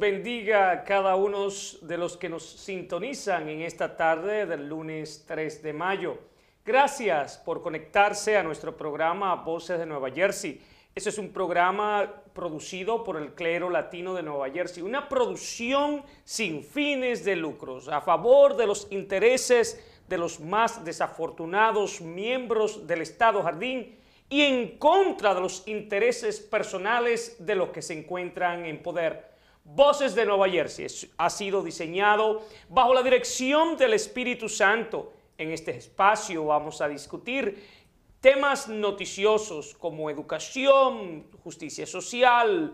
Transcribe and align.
Bendiga 0.00 0.70
a 0.70 0.82
cada 0.82 1.14
uno 1.14 1.48
de 1.82 1.98
los 1.98 2.16
que 2.16 2.30
nos 2.30 2.42
sintonizan 2.42 3.50
en 3.50 3.60
esta 3.60 3.98
tarde 3.98 4.46
del 4.46 4.66
lunes 4.66 5.26
3 5.28 5.62
de 5.62 5.74
mayo. 5.74 6.16
Gracias 6.64 7.36
por 7.36 7.60
conectarse 7.60 8.38
a 8.38 8.42
nuestro 8.42 8.74
programa 8.74 9.34
Voces 9.34 9.78
de 9.78 9.84
Nueva 9.84 10.10
Jersey. 10.10 10.58
Este 10.94 11.10
es 11.10 11.18
un 11.18 11.34
programa 11.34 12.22
producido 12.32 13.04
por 13.04 13.18
el 13.18 13.34
clero 13.34 13.68
latino 13.68 14.14
de 14.14 14.22
Nueva 14.22 14.48
Jersey, 14.48 14.82
una 14.82 15.06
producción 15.06 16.02
sin 16.24 16.64
fines 16.64 17.22
de 17.22 17.36
lucros, 17.36 17.86
a 17.88 18.00
favor 18.00 18.56
de 18.56 18.66
los 18.66 18.88
intereses 18.90 19.84
de 20.08 20.16
los 20.16 20.40
más 20.40 20.82
desafortunados 20.82 22.00
miembros 22.00 22.86
del 22.86 23.02
Estado 23.02 23.42
Jardín 23.42 23.98
y 24.30 24.40
en 24.40 24.78
contra 24.78 25.34
de 25.34 25.42
los 25.42 25.68
intereses 25.68 26.40
personales 26.40 27.36
de 27.38 27.54
los 27.54 27.68
que 27.68 27.82
se 27.82 27.98
encuentran 27.98 28.64
en 28.64 28.82
poder. 28.82 29.29
Voces 29.72 30.16
de 30.16 30.26
Nueva 30.26 30.48
Jersey 30.48 30.88
ha 31.16 31.30
sido 31.30 31.62
diseñado 31.62 32.42
bajo 32.68 32.92
la 32.92 33.04
dirección 33.04 33.76
del 33.76 33.92
Espíritu 33.92 34.48
Santo. 34.48 35.12
En 35.38 35.52
este 35.52 35.76
espacio 35.76 36.46
vamos 36.46 36.80
a 36.80 36.88
discutir 36.88 37.86
temas 38.20 38.68
noticiosos 38.68 39.74
como 39.74 40.10
educación, 40.10 41.28
justicia 41.44 41.86
social, 41.86 42.72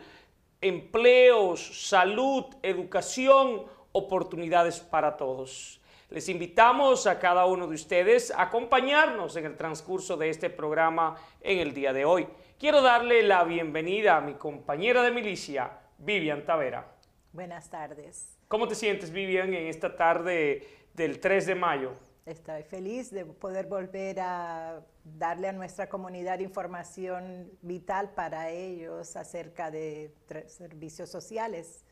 empleos, 0.63 1.87
salud, 1.87 2.47
educación, 2.63 3.67
oportunidades 3.93 4.81
para 4.81 5.19
todos. 5.19 5.83
Les 6.09 6.31
invitamos 6.31 7.07
a 7.07 7.19
cada 7.19 7.45
uno 7.45 7.67
de 7.67 7.75
ustedes 7.75 8.31
a 8.31 8.43
acompañarnos 8.43 9.37
en 9.37 9.45
el 9.45 9.57
transcurso 9.59 10.17
de 10.17 10.31
este 10.31 10.49
programa 10.49 11.15
en 11.43 11.59
el 11.59 11.75
día 11.75 11.93
de 11.93 12.07
hoy. 12.07 12.27
Quiero 12.59 12.81
darle 12.81 13.23
la 13.23 13.45
bienvenida 13.45 14.17
a 14.17 14.23
mi 14.23 14.33
compañera 14.33 15.03
de 15.03 15.11
milicia, 15.11 15.83
Vivian 15.99 16.45
Tavera. 16.45 16.87
Buenas 17.33 17.69
tardes. 17.69 18.39
¿Cómo 18.49 18.69
te 18.69 18.75
sientes, 18.75 19.11
Vivian, 19.11 19.53
en 19.53 19.67
esta 19.67 19.97
tarde 19.97 20.67
del 20.95 21.21
3 21.21 21.47
de 21.47 21.55
mayo? 21.55 21.93
Estoy 22.25 22.63
feliz 22.63 23.11
de 23.11 23.25
poder 23.25 23.67
volver 23.67 24.19
a 24.21 24.81
darle 25.05 25.49
a 25.49 25.53
nuestra 25.53 25.89
comunidad 25.89 26.41
información 26.41 27.51
vital 27.63 28.11
para 28.15 28.51
ellos 28.51 29.15
acerca 29.17 29.71
de 29.71 30.13
servicios 30.47 31.09
sociales. 31.09 31.85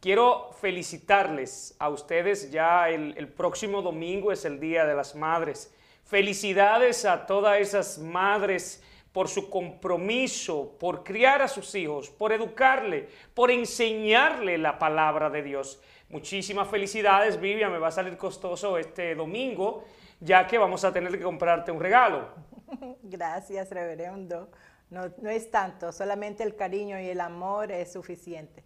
Quiero 0.00 0.52
felicitarles 0.52 1.76
a 1.78 1.90
ustedes, 1.90 2.50
ya 2.50 2.88
el, 2.88 3.14
el, 3.18 3.28
próximo 3.28 3.82
domingo 3.82 4.32
es 4.32 4.44
el 4.44 4.58
Día 4.58 4.86
de 4.86 4.94
las 4.94 5.14
Madres. 5.14 5.74
Felicidades 6.04 7.04
a 7.04 7.26
todas 7.26 7.60
esas 7.60 7.98
madres 7.98 8.82
por 9.12 9.28
su 9.28 9.48
compromiso, 9.50 10.76
por 10.78 11.02
criar 11.02 11.42
a 11.42 11.48
sus 11.48 11.74
hijos, 11.74 12.10
por 12.10 12.32
educarle, 12.32 13.08
por 13.34 13.50
enseñarle 13.50 14.58
la 14.58 14.78
palabra 14.78 15.30
de 15.30 15.42
Dios. 15.42 15.80
Muchísimas 16.08 16.68
felicidades, 16.68 17.40
Vivian, 17.40 17.72
me 17.72 17.78
va 17.78 17.88
a 17.88 17.92
salir 17.92 18.16
costoso 18.16 18.78
este 18.78 19.14
domingo, 19.14 19.84
ya 20.20 20.46
que 20.46 20.58
vamos 20.58 20.84
a 20.84 20.92
tener 20.92 21.12
que 21.12 21.24
comprarte 21.24 21.70
un 21.70 21.80
regalo. 21.80 22.28
Gracias, 23.02 23.70
reverendo. 23.70 24.50
No, 24.90 25.12
no 25.20 25.28
es 25.28 25.50
tanto, 25.50 25.92
solamente 25.92 26.42
el 26.42 26.56
cariño 26.56 26.98
y 26.98 27.08
el 27.08 27.20
amor 27.20 27.70
es 27.72 27.92
suficiente. 27.92 28.64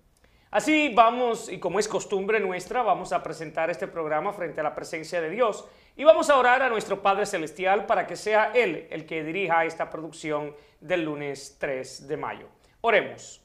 Así 0.52 0.92
vamos, 0.94 1.50
y 1.50 1.58
como 1.58 1.78
es 1.78 1.88
costumbre 1.88 2.38
nuestra, 2.38 2.82
vamos 2.82 3.12
a 3.12 3.22
presentar 3.22 3.70
este 3.70 3.88
programa 3.88 4.34
frente 4.34 4.60
a 4.60 4.62
la 4.62 4.74
presencia 4.74 5.20
de 5.20 5.30
Dios. 5.30 5.66
Y 5.94 6.04
vamos 6.04 6.30
a 6.30 6.38
orar 6.38 6.62
a 6.62 6.70
nuestro 6.70 7.02
Padre 7.02 7.26
Celestial 7.26 7.84
para 7.84 8.06
que 8.06 8.16
sea 8.16 8.50
Él 8.54 8.86
el 8.90 9.04
que 9.04 9.22
dirija 9.22 9.66
esta 9.66 9.90
producción 9.90 10.56
del 10.80 11.04
lunes 11.04 11.58
3 11.60 12.08
de 12.08 12.16
mayo. 12.16 12.48
Oremos. 12.80 13.42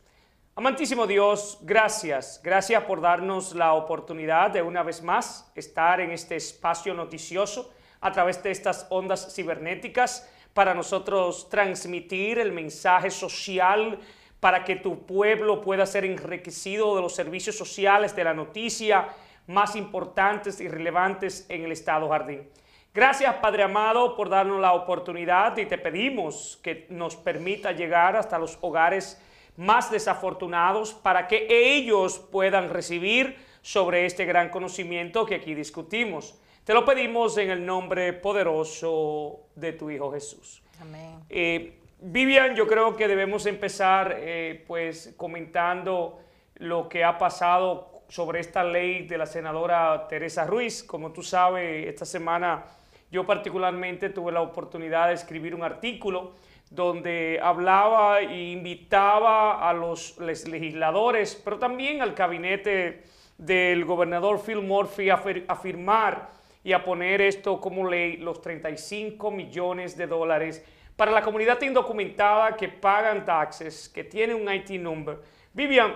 Amantísimo 0.56 1.06
Dios, 1.06 1.58
gracias. 1.62 2.40
Gracias 2.42 2.82
por 2.86 3.02
darnos 3.02 3.54
la 3.54 3.74
oportunidad 3.74 4.50
de 4.50 4.62
una 4.62 4.82
vez 4.82 5.04
más 5.04 5.52
estar 5.56 6.00
en 6.00 6.12
este 6.12 6.38
espacio 6.38 6.94
noticioso 6.94 7.74
a 8.00 8.14
través 8.14 8.42
de 8.42 8.52
estas 8.52 8.88
ondas 8.90 9.36
cibernéticas 9.36 10.28
para 10.54 10.74
nosotros 10.74 11.50
transmitir 11.50 12.40
el 12.40 12.54
mensaje 12.54 13.12
social 13.12 14.00
para 14.40 14.64
que 14.64 14.78
tu 14.78 15.06
pueblo 15.06 15.60
pueda 15.60 15.86
ser 15.86 16.06
enriquecido 16.06 16.96
de 16.96 17.02
los 17.02 17.14
servicios 17.14 17.58
sociales, 17.58 18.16
de 18.16 18.24
la 18.24 18.34
noticia, 18.34 19.10
más 19.48 19.76
importantes 19.76 20.62
y 20.62 20.68
relevantes 20.68 21.46
en 21.50 21.64
el 21.64 21.72
Estado 21.72 22.10
Jardín. 22.10 22.48
Gracias, 22.94 23.36
Padre 23.36 23.64
amado, 23.64 24.16
por 24.16 24.30
darnos 24.30 24.60
la 24.60 24.74
oportunidad 24.74 25.56
y 25.58 25.66
te 25.66 25.78
pedimos 25.78 26.60
que 26.64 26.88
nos 26.90 27.16
permita 27.16 27.72
llegar 27.72 28.16
hasta 28.16 28.40
los 28.40 28.58
hogares 28.62 29.22
más 29.56 29.92
desafortunados 29.92 30.94
para 30.94 31.28
que 31.28 31.48
ellos 31.50 32.20
puedan 32.20 32.70
recibir 32.70 33.38
sobre 33.62 34.06
este 34.06 34.26
gran 34.26 34.50
conocimiento 34.50 35.26
que 35.26 35.36
aquí 35.36 35.54
discutimos. 35.54 36.40
Te 36.64 36.74
lo 36.74 36.86
pedimos 36.86 37.38
en 37.38 37.50
el 37.50 37.66
nombre 37.66 38.14
poderoso 38.14 39.42
de 39.56 39.74
tu 39.74 39.90
Hijo 39.90 40.12
Jesús. 40.12 40.62
Amén. 40.82 41.20
Eh, 41.30 41.80
Vivian, 42.00 42.56
yo 42.56 42.68
creo 42.68 42.96
que 42.96 43.08
debemos 43.08 43.46
empezar 43.46 44.16
eh, 44.20 44.64
pues 44.68 45.14
comentando 45.18 46.20
lo 46.56 46.88
que 46.88 47.04
ha 47.04 47.18
pasado 47.18 47.97
sobre 48.08 48.40
esta 48.40 48.64
ley 48.64 49.08
de 49.08 49.18
la 49.18 49.26
senadora 49.26 50.08
Teresa 50.08 50.46
Ruiz. 50.46 50.84
Como 50.84 51.12
tú 51.12 51.24
sabes, 51.24 51.88
esta 51.88 52.06
semana 52.06 52.64
yo 53.12 53.26
particularmente 53.26 54.10
tuve 54.10 54.32
la 54.32 54.42
oportunidad 54.42 55.08
de 55.08 55.14
escribir 55.14 55.56
un 55.56 55.64
artículo 55.64 56.34
donde 56.70 57.40
hablaba 57.42 58.22
e 58.22 58.52
invitaba 58.52 59.68
a 59.68 59.74
los 59.74 60.18
legisladores, 60.18 61.42
pero 61.44 61.58
también 61.58 62.02
al 62.02 62.14
gabinete 62.14 63.04
del 63.38 63.86
gobernador 63.86 64.42
Phil 64.44 64.62
Murphy 64.62 65.10
a, 65.10 65.18
firmar 65.18 66.30
y 66.64 66.74
a 66.74 66.84
poner 66.84 67.22
esto 67.22 67.62
como 67.62 67.90
ley, 67.90 68.18
los 68.18 68.42
35 68.42 69.32
millones 69.32 69.96
de 69.96 70.08
dólares 70.08 70.66
para 70.96 71.12
la 71.12 71.22
comunidad 71.22 71.62
indocumentada 71.62 72.58
que 72.58 72.68
pagan 72.68 73.24
taxes, 73.24 73.88
que 73.88 74.04
tienen 74.04 74.36
un 74.36 74.52
IT 74.52 74.72
number. 74.72 75.20
Vivian, 75.54 75.96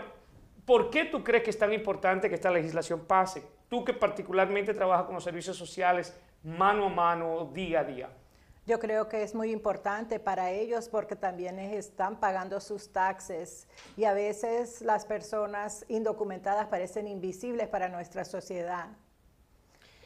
¿Por 0.66 0.90
qué 0.90 1.06
tú 1.06 1.24
crees 1.24 1.44
que 1.44 1.50
es 1.50 1.58
tan 1.58 1.74
importante 1.74 2.30
que 2.30 2.36
esta 2.36 2.52
legislación 2.52 3.02
pase? 3.06 3.44
Tú 3.70 3.84
que 3.84 3.94
particularmente 3.94 4.74
trabajas 4.74 5.06
con 5.06 5.16
los 5.16 5.24
servicios 5.24 5.58
sociales 5.58 6.16
mano 6.44 6.86
a 6.86 6.90
mano, 6.90 7.50
día 7.54 7.82
a 7.82 7.84
día. 7.84 8.10
Yo 8.68 8.80
creo 8.80 9.10
que 9.10 9.24
es 9.24 9.34
muy 9.34 9.52
importante 9.52 10.20
para 10.20 10.52
ellos 10.52 10.88
porque 10.88 11.16
también 11.16 11.58
están 11.58 12.20
pagando 12.20 12.60
sus 12.60 12.94
taxes 12.94 13.68
y 13.98 14.04
a 14.04 14.14
veces 14.14 14.82
las 14.82 15.06
personas 15.06 15.84
indocumentadas 15.90 16.68
parecen 16.68 17.08
invisibles 17.08 17.68
para 17.68 17.90
nuestra 17.90 18.24
sociedad. 18.24 18.88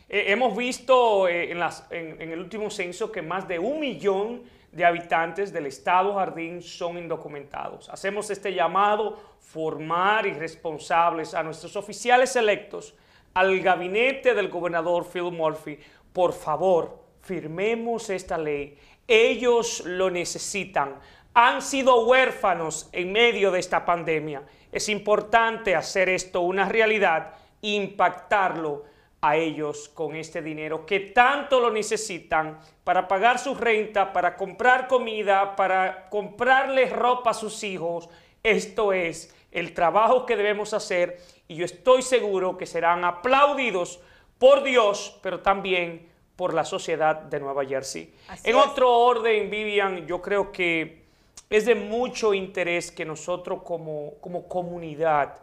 Eh, 0.08 0.26
hemos 0.28 0.56
visto 0.56 1.28
eh, 1.28 1.52
en, 1.52 2.22
en 2.22 2.32
el 2.32 2.40
último 2.40 2.70
censo 2.70 3.12
que 3.12 3.22
más 3.22 3.46
de 3.48 3.60
un 3.60 3.80
millón 3.80 4.44
de 4.75 4.84
habitantes 4.84 5.53
del 5.53 5.68
estado 5.68 6.16
Jardín 6.16 6.62
son 6.62 6.97
indocumentados. 6.97 7.88
Hacemos 7.88 8.30
este 8.30 8.53
llamado, 8.53 9.18
formar 9.40 10.25
y 10.25 10.34
responsables 10.34 11.34
a 11.34 11.44
nuestros 11.44 11.78
oficiales 11.78 12.36
electos, 12.36 12.94
al 13.34 13.58
gabinete 13.62 14.34
del 14.34 14.50
gobernador 14.50 15.08
Phil 15.08 15.31
Murphy. 15.31 15.80
Por 16.12 16.34
favor, 16.34 17.00
firmemos 17.22 18.09
esta 18.09 18.38
ley. 18.38 18.78
Ellos 19.08 19.81
lo 19.86 20.12
necesitan. 20.12 20.96
Han 21.34 21.62
sido 21.62 22.06
huérfanos 22.06 22.89
en 22.92 23.13
medio 23.13 23.51
de 23.51 23.60
esta 23.60 23.86
pandemia. 23.86 24.44
Es 24.74 24.89
importante 24.89 25.74
hacer 25.74 26.10
esto 26.10 26.42
una 26.42 26.68
realidad, 26.68 27.33
impactarlo 27.62 28.83
a 29.21 29.38
ellos 29.38 29.89
con 29.89 30.15
este 30.15 30.41
dinero 30.41 30.85
que 30.85 31.00
tanto 31.00 31.59
lo 31.59 31.71
necesitan 31.71 32.59
para 32.83 33.07
pagar 33.07 33.39
su 33.39 33.56
renta, 33.56 34.13
para 34.13 34.35
comprar 34.35 34.88
comida, 34.88 35.56
para 35.56 36.09
comprarles 36.09 36.91
ropa 36.91 37.31
a 37.31 37.33
sus 37.33 37.63
hijos. 37.63 38.07
Esto 38.44 38.94
es 38.94 39.33
el 39.51 39.73
trabajo 39.73 40.25
que 40.25 40.35
debemos 40.35 40.73
hacer 40.73 41.19
y 41.47 41.56
yo 41.56 41.65
estoy 41.65 42.01
seguro 42.01 42.57
que 42.57 42.65
serán 42.65 43.03
aplaudidos 43.03 44.00
por 44.38 44.63
Dios, 44.63 45.17
pero 45.23 45.39
también 45.41 46.07
por 46.35 46.53
la 46.53 46.65
sociedad 46.65 47.15
de 47.15 47.39
Nueva 47.39 47.65
Jersey. 47.65 48.13
en 48.44 48.56
otro 48.56 48.91
orden, 48.91 49.50
Vivian, 49.50 50.06
yo 50.06 50.21
creo 50.21 50.51
que 50.51 51.06
es 51.50 51.65
de 51.65 51.75
mucho 51.75 52.33
interés 52.33 52.91
que 52.91 53.06
nosotros 53.06 53.62
como, 53.63 54.15
como 54.19 54.47
comunidad 54.47 55.39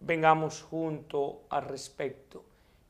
vengamos 0.00 0.62
juntos 0.62 1.34
al 1.50 1.68
respecto 1.68 2.44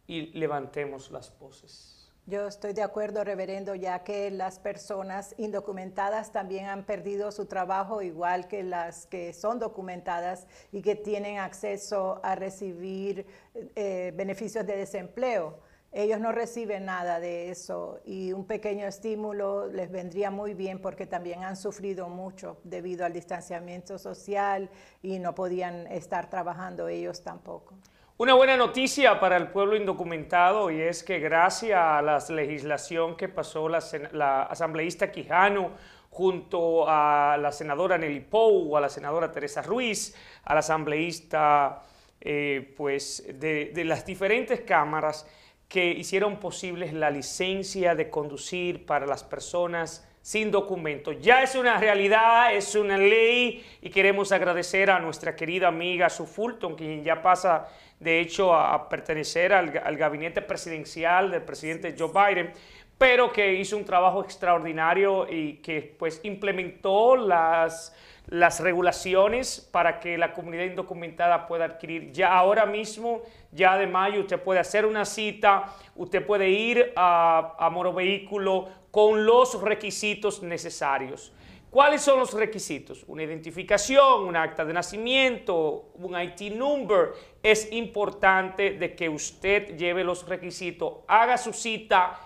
y 0.06 0.26
levantemos 0.38 1.10
las 1.10 1.36
voces. 1.38 2.02
Yo 2.26 2.46
estoy 2.46 2.72
de 2.72 2.84
acuerdo, 2.84 3.24
reverendo, 3.24 3.74
ya 3.74 4.04
que 4.04 4.30
las 4.30 4.60
personas 4.60 5.34
indocumentadas 5.38 6.30
también 6.30 6.66
han 6.66 6.84
perdido 6.84 7.32
su 7.32 7.46
trabajo, 7.46 8.00
igual 8.00 8.46
que 8.46 8.62
las 8.62 9.06
que 9.06 9.32
son 9.32 9.58
documentadas 9.58 10.46
y 10.70 10.82
que 10.82 10.94
tienen 10.94 11.38
acceso 11.38 12.20
a 12.22 12.36
recibir 12.36 13.26
eh, 13.74 14.12
beneficios 14.14 14.64
de 14.64 14.76
desempleo. 14.76 15.58
ellos 15.90 16.20
no 16.20 16.30
reciben 16.30 16.84
nada 16.84 17.18
de 17.18 17.50
eso 17.50 18.00
y 18.04 18.32
un 18.32 18.46
pequeño 18.46 18.86
estímulo 18.86 19.66
les 19.66 19.90
vendría 19.90 20.30
muy 20.30 20.54
bien 20.54 20.80
porque 20.80 21.06
también 21.06 21.42
han 21.42 21.56
sufrido 21.56 22.08
mucho 22.08 22.60
debido 22.62 23.04
al 23.04 23.12
distanciamiento 23.12 23.98
social 23.98 24.70
y 25.02 25.18
no 25.18 25.34
podían 25.34 25.88
estar 25.88 26.30
trabajando 26.30 26.86
ellos 26.86 27.22
tampoco. 27.22 27.74
Una 28.22 28.34
buena 28.34 28.56
noticia 28.56 29.18
para 29.18 29.36
el 29.36 29.48
pueblo 29.48 29.74
indocumentado 29.74 30.70
y 30.70 30.80
es 30.80 31.02
que 31.02 31.18
gracias 31.18 31.76
a 31.76 32.00
la 32.00 32.22
legislación 32.28 33.16
que 33.16 33.28
pasó 33.28 33.68
la, 33.68 34.42
asambleísta 34.44 35.10
Quijano 35.10 35.72
junto 36.08 36.84
a 36.86 37.36
la 37.36 37.50
senadora 37.50 37.98
Nelly 37.98 38.20
Pou, 38.20 38.76
a 38.76 38.80
la 38.80 38.88
senadora 38.88 39.32
Teresa 39.32 39.60
Ruiz, 39.60 40.14
al 40.44 40.58
asambleísta 40.58 41.82
eh, 42.20 42.72
pues 42.76 43.24
de, 43.40 43.72
de 43.74 43.84
las 43.84 44.06
diferentes 44.06 44.60
cámaras, 44.60 45.26
que 45.68 45.86
hicieron 45.86 46.38
posibles 46.38 46.92
la 46.92 47.10
licencia 47.10 47.96
de 47.96 48.08
conducir 48.08 48.86
para 48.86 49.04
las 49.04 49.24
personas 49.24 50.08
sin 50.22 50.52
documento. 50.52 51.12
Ya 51.12 51.42
es 51.42 51.56
una 51.56 51.78
realidad, 51.78 52.54
es 52.54 52.74
una 52.76 52.96
ley 52.96 53.64
y 53.82 53.90
queremos 53.90 54.30
agradecer 54.30 54.90
a 54.90 55.00
nuestra 55.00 55.34
querida 55.34 55.68
amiga 55.68 56.08
Sue 56.08 56.26
Fulton, 56.26 56.76
quien 56.76 57.02
ya 57.02 57.20
pasa 57.20 57.68
de 57.98 58.20
hecho 58.20 58.54
a, 58.54 58.88
pertenecer 58.88 59.52
al, 59.52 59.80
al, 59.84 59.96
gabinete 59.96 60.40
presidencial 60.40 61.30
del 61.30 61.42
presidente 61.42 61.94
Joe 61.98 62.10
Biden, 62.12 62.52
pero 62.96 63.32
que 63.32 63.54
hizo 63.54 63.76
un 63.76 63.84
trabajo 63.84 64.22
extraordinario 64.22 65.26
y 65.28 65.54
que 65.54 65.94
pues 65.98 66.20
implementó 66.22 67.16
las 67.16 67.92
las 68.26 68.60
regulaciones 68.60 69.60
para 69.72 70.00
que 70.00 70.16
la 70.16 70.32
comunidad 70.32 70.64
indocumentada 70.64 71.46
pueda 71.46 71.64
adquirir 71.64 72.12
ya 72.12 72.32
ahora 72.32 72.66
mismo, 72.66 73.22
ya 73.50 73.76
de 73.76 73.86
mayo, 73.86 74.20
usted 74.20 74.40
puede 74.40 74.60
hacer 74.60 74.86
una 74.86 75.04
cita, 75.04 75.74
usted 75.96 76.24
puede 76.24 76.48
ir 76.48 76.92
a, 76.96 77.56
a 77.58 77.70
Moro 77.70 77.92
Vehículo 77.92 78.68
con 78.90 79.26
los 79.26 79.60
requisitos 79.60 80.42
necesarios. 80.42 81.32
¿Cuáles 81.72 82.02
son 82.02 82.18
los 82.18 82.34
requisitos? 82.34 83.02
Una 83.06 83.22
identificación, 83.22 84.24
un 84.24 84.36
acta 84.36 84.62
de 84.62 84.74
nacimiento, 84.74 85.88
un 85.94 86.20
IT 86.20 86.52
number. 86.52 87.12
Es 87.42 87.72
importante 87.72 88.72
de 88.72 88.94
que 88.94 89.08
usted 89.08 89.74
lleve 89.78 90.04
los 90.04 90.28
requisitos, 90.28 90.96
haga 91.08 91.38
su 91.38 91.54
cita, 91.54 92.20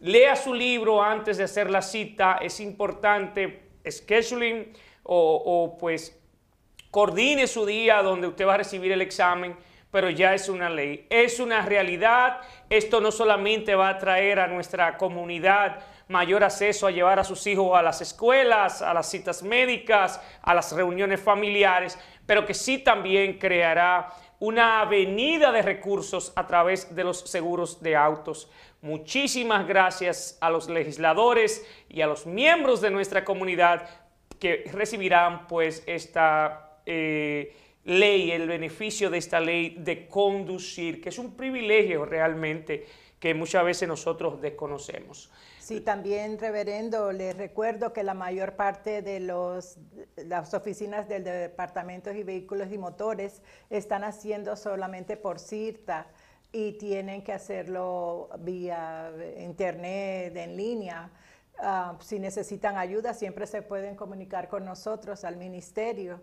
lea 0.00 0.34
su 0.34 0.52
libro 0.52 1.00
antes 1.00 1.36
de 1.36 1.44
hacer 1.44 1.70
la 1.70 1.80
cita. 1.80 2.38
Es 2.42 2.58
importante 2.58 3.68
scheduling 3.88 4.72
o, 5.10 5.76
pues 5.78 6.14
coordine 6.90 7.46
su 7.46 7.64
día 7.64 8.02
donde 8.02 8.28
usted 8.28 8.46
va 8.46 8.54
a 8.54 8.58
recibir 8.58 8.92
el 8.92 9.02
examen, 9.02 9.56
pero 9.90 10.10
ya 10.10 10.34
es 10.34 10.48
una 10.50 10.68
ley, 10.68 11.06
es 11.08 11.40
una 11.40 11.62
realidad. 11.62 12.40
Esto 12.68 13.00
no 13.00 13.10
solamente 13.10 13.74
va 13.74 13.88
a 13.88 13.98
traer 13.98 14.38
a 14.38 14.46
nuestra 14.46 14.98
comunidad 14.98 15.80
mayor 16.08 16.44
acceso 16.44 16.86
a 16.86 16.90
llevar 16.90 17.18
a 17.18 17.24
sus 17.24 17.46
hijos 17.46 17.76
a 17.76 17.82
las 17.82 18.00
escuelas, 18.00 18.82
a 18.82 18.92
las 18.92 19.10
citas 19.10 19.42
médicas, 19.42 20.20
a 20.42 20.54
las 20.54 20.72
reuniones 20.72 21.20
familiares, 21.20 21.98
pero 22.26 22.44
que 22.44 22.54
sí 22.54 22.78
también 22.78 23.38
creará 23.38 24.12
una 24.40 24.80
avenida 24.80 25.50
de 25.52 25.62
recursos 25.62 26.32
a 26.36 26.46
través 26.46 26.94
de 26.94 27.04
los 27.04 27.20
seguros 27.20 27.82
de 27.82 27.96
autos. 27.96 28.50
Muchísimas 28.80 29.66
gracias 29.66 30.38
a 30.40 30.50
los 30.50 30.68
legisladores 30.68 31.66
y 31.88 32.02
a 32.02 32.06
los 32.06 32.26
miembros 32.26 32.80
de 32.80 32.90
nuestra 32.90 33.24
comunidad 33.24 33.88
que 34.38 34.64
recibirán 34.72 35.46
pues 35.46 35.82
esta 35.86 36.80
eh, 36.86 37.54
ley, 37.84 38.30
el 38.30 38.46
beneficio 38.46 39.10
de 39.10 39.18
esta 39.18 39.40
ley 39.40 39.76
de 39.78 40.08
conducir, 40.08 41.00
que 41.00 41.08
es 41.08 41.18
un 41.18 41.36
privilegio 41.36 42.04
realmente 42.04 42.86
que 43.18 43.34
muchas 43.34 43.64
veces 43.64 43.88
nosotros 43.88 44.40
desconocemos. 44.40 45.30
Sí, 45.58 45.80
también, 45.80 46.38
reverendo, 46.38 47.12
les 47.12 47.36
recuerdo 47.36 47.92
que 47.92 48.02
la 48.02 48.14
mayor 48.14 48.54
parte 48.54 49.02
de 49.02 49.20
los, 49.20 49.76
las 50.16 50.54
oficinas 50.54 51.08
del 51.08 51.24
Departamento 51.24 52.10
de 52.10 52.24
Vehículos 52.24 52.72
y 52.72 52.78
Motores 52.78 53.42
están 53.68 54.02
haciendo 54.04 54.56
solamente 54.56 55.18
por 55.18 55.38
CIRTA 55.38 56.06
y 56.52 56.72
tienen 56.78 57.22
que 57.22 57.32
hacerlo 57.32 58.30
vía 58.38 59.12
internet, 59.38 60.34
en 60.36 60.56
línea. 60.56 61.10
Ah, 61.60 61.96
si 62.00 62.20
necesitan 62.20 62.76
ayuda, 62.76 63.14
siempre 63.14 63.46
se 63.46 63.62
pueden 63.62 63.96
comunicar 63.96 64.48
con 64.48 64.64
nosotros 64.64 65.24
al 65.24 65.36
ministerio 65.36 66.20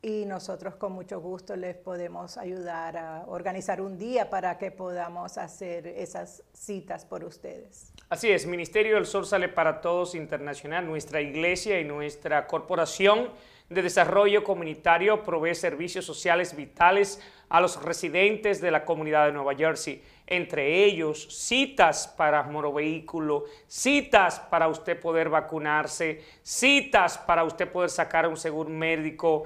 y 0.00 0.24
nosotros 0.24 0.76
con 0.76 0.92
mucho 0.92 1.20
gusto 1.20 1.56
les 1.56 1.76
podemos 1.76 2.38
ayudar 2.38 2.96
a 2.96 3.24
organizar 3.26 3.80
un 3.80 3.98
día 3.98 4.30
para 4.30 4.56
que 4.56 4.70
podamos 4.70 5.36
hacer 5.36 5.86
esas 5.86 6.42
citas 6.52 7.04
por 7.04 7.24
ustedes. 7.24 7.92
Así 8.08 8.30
es, 8.30 8.46
Ministerio 8.46 8.94
del 8.94 9.06
Sol 9.06 9.26
sale 9.26 9.48
para 9.48 9.80
todos 9.82 10.14
internacional, 10.14 10.86
nuestra 10.86 11.20
iglesia 11.20 11.80
y 11.80 11.84
nuestra 11.84 12.46
corporación 12.46 13.30
de 13.68 13.82
desarrollo 13.82 14.44
comunitario 14.44 15.22
provee 15.22 15.54
servicios 15.54 16.04
sociales 16.04 16.56
vitales 16.56 17.20
a 17.48 17.60
los 17.60 17.82
residentes 17.82 18.60
de 18.60 18.70
la 18.70 18.84
comunidad 18.84 19.26
de 19.26 19.32
Nueva 19.32 19.54
Jersey 19.54 20.02
entre 20.28 20.84
ellos 20.84 21.26
citas 21.30 22.06
para 22.06 22.42
morovehículo, 22.42 23.44
citas 23.66 24.38
para 24.38 24.68
usted 24.68 25.00
poder 25.00 25.30
vacunarse, 25.30 26.22
citas 26.42 27.16
para 27.16 27.44
usted 27.44 27.66
poder 27.68 27.88
sacar 27.88 28.28
un 28.28 28.36
seguro 28.36 28.68
médico. 28.68 29.44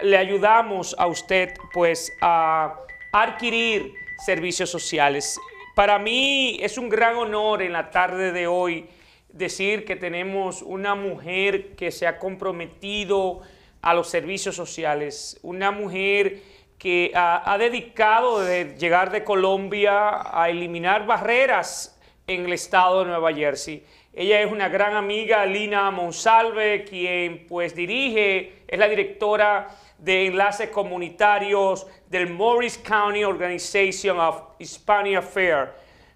Le 0.00 0.16
ayudamos 0.16 0.96
a 0.98 1.06
usted 1.06 1.52
pues 1.74 2.10
a 2.22 2.74
adquirir 3.12 3.92
servicios 4.24 4.70
sociales. 4.70 5.38
Para 5.74 5.98
mí 5.98 6.58
es 6.62 6.78
un 6.78 6.88
gran 6.88 7.16
honor 7.16 7.60
en 7.60 7.74
la 7.74 7.90
tarde 7.90 8.32
de 8.32 8.46
hoy 8.46 8.88
decir 9.28 9.84
que 9.84 9.96
tenemos 9.96 10.62
una 10.62 10.94
mujer 10.94 11.74
que 11.76 11.90
se 11.90 12.06
ha 12.06 12.18
comprometido 12.18 13.42
a 13.82 13.94
los 13.94 14.08
servicios 14.08 14.54
sociales, 14.54 15.38
una 15.42 15.72
mujer 15.72 16.40
que 16.78 17.12
ha, 17.14 17.56
dedicado 17.58 18.40
de 18.40 18.76
llegar 18.78 19.12
de 19.12 19.22
Colombia 19.22 20.20
a 20.24 20.48
eliminar 20.48 21.06
barreras 21.06 22.00
en 22.26 22.46
el 22.46 22.52
estado 22.52 23.00
de 23.00 23.10
Nueva 23.10 23.32
Jersey. 23.32 23.84
Ella 24.12 24.40
es 24.40 24.50
una 24.50 24.68
gran 24.68 24.94
amiga, 24.94 25.46
Lina 25.46 25.90
Monsalve, 25.90 26.84
quien 26.84 27.46
pues 27.46 27.74
dirige, 27.74 28.64
es 28.66 28.78
la 28.78 28.88
directora 28.88 29.68
de 29.98 30.26
enlaces 30.26 30.70
comunitarios 30.70 31.86
del 32.08 32.30
Morris 32.30 32.78
County 32.78 33.24
Organization 33.24 34.18
of 34.18 34.42
Hispanic 34.58 35.18
Affairs. 35.18 35.70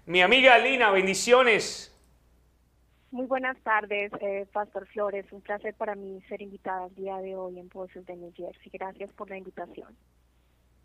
Mi 0.05 0.21
amiga 0.21 0.57
Lina, 0.57 0.91
bendiciones. 0.91 1.96
Muy 3.11 3.25
buenas 3.25 3.57
tardes, 3.63 4.11
eh, 4.19 4.45
Pastor 4.51 4.85
Flores. 4.87 5.25
Un 5.31 5.41
placer 5.41 5.73
para 5.75 5.95
mí 5.95 6.21
ser 6.27 6.41
invitada 6.41 6.87
el 6.87 6.95
día 6.95 7.17
de 7.17 7.35
hoy 7.35 7.57
en 7.57 7.69
Voces 7.69 8.05
de 8.05 8.15
New 8.17 8.33
Jersey. 8.35 8.69
Gracias 8.73 9.11
por 9.13 9.29
la 9.29 9.37
invitación. 9.37 9.95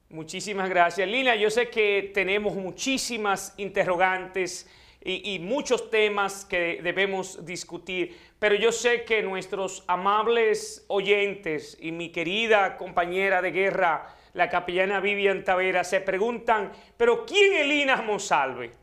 Muchísimas 0.09 0.69
gracias. 0.69 1.09
Lina, 1.09 1.35
yo 1.35 1.51
sé 1.51 1.69
que 1.69 2.13
tenemos 2.15 2.55
muchísimas 2.55 3.55
interrogantes 3.57 4.71
y, 5.05 5.41
muchos 5.41 5.91
temas 5.91 6.45
que 6.45 6.81
debemos 6.81 7.45
discutir, 7.45 8.17
pero 8.39 8.55
yo 8.55 8.71
sé 8.71 9.05
que 9.05 9.21
nuestros 9.21 9.85
amables 9.89 10.85
oyentes 10.87 11.77
y 11.81 11.91
mi 11.91 12.13
querida 12.13 12.77
compañera 12.77 13.43
de 13.43 13.51
guerra, 13.51 14.07
la 14.33 14.49
capellana 14.49 15.01
Vivian 15.01 15.43
Tavera, 15.43 15.83
se 15.83 16.01
preguntan, 16.01 16.71
pero 16.97 17.27
¿quién 17.27 17.53
es 17.55 17.67
Lina 17.67 18.01
Monsalve? 18.03 18.82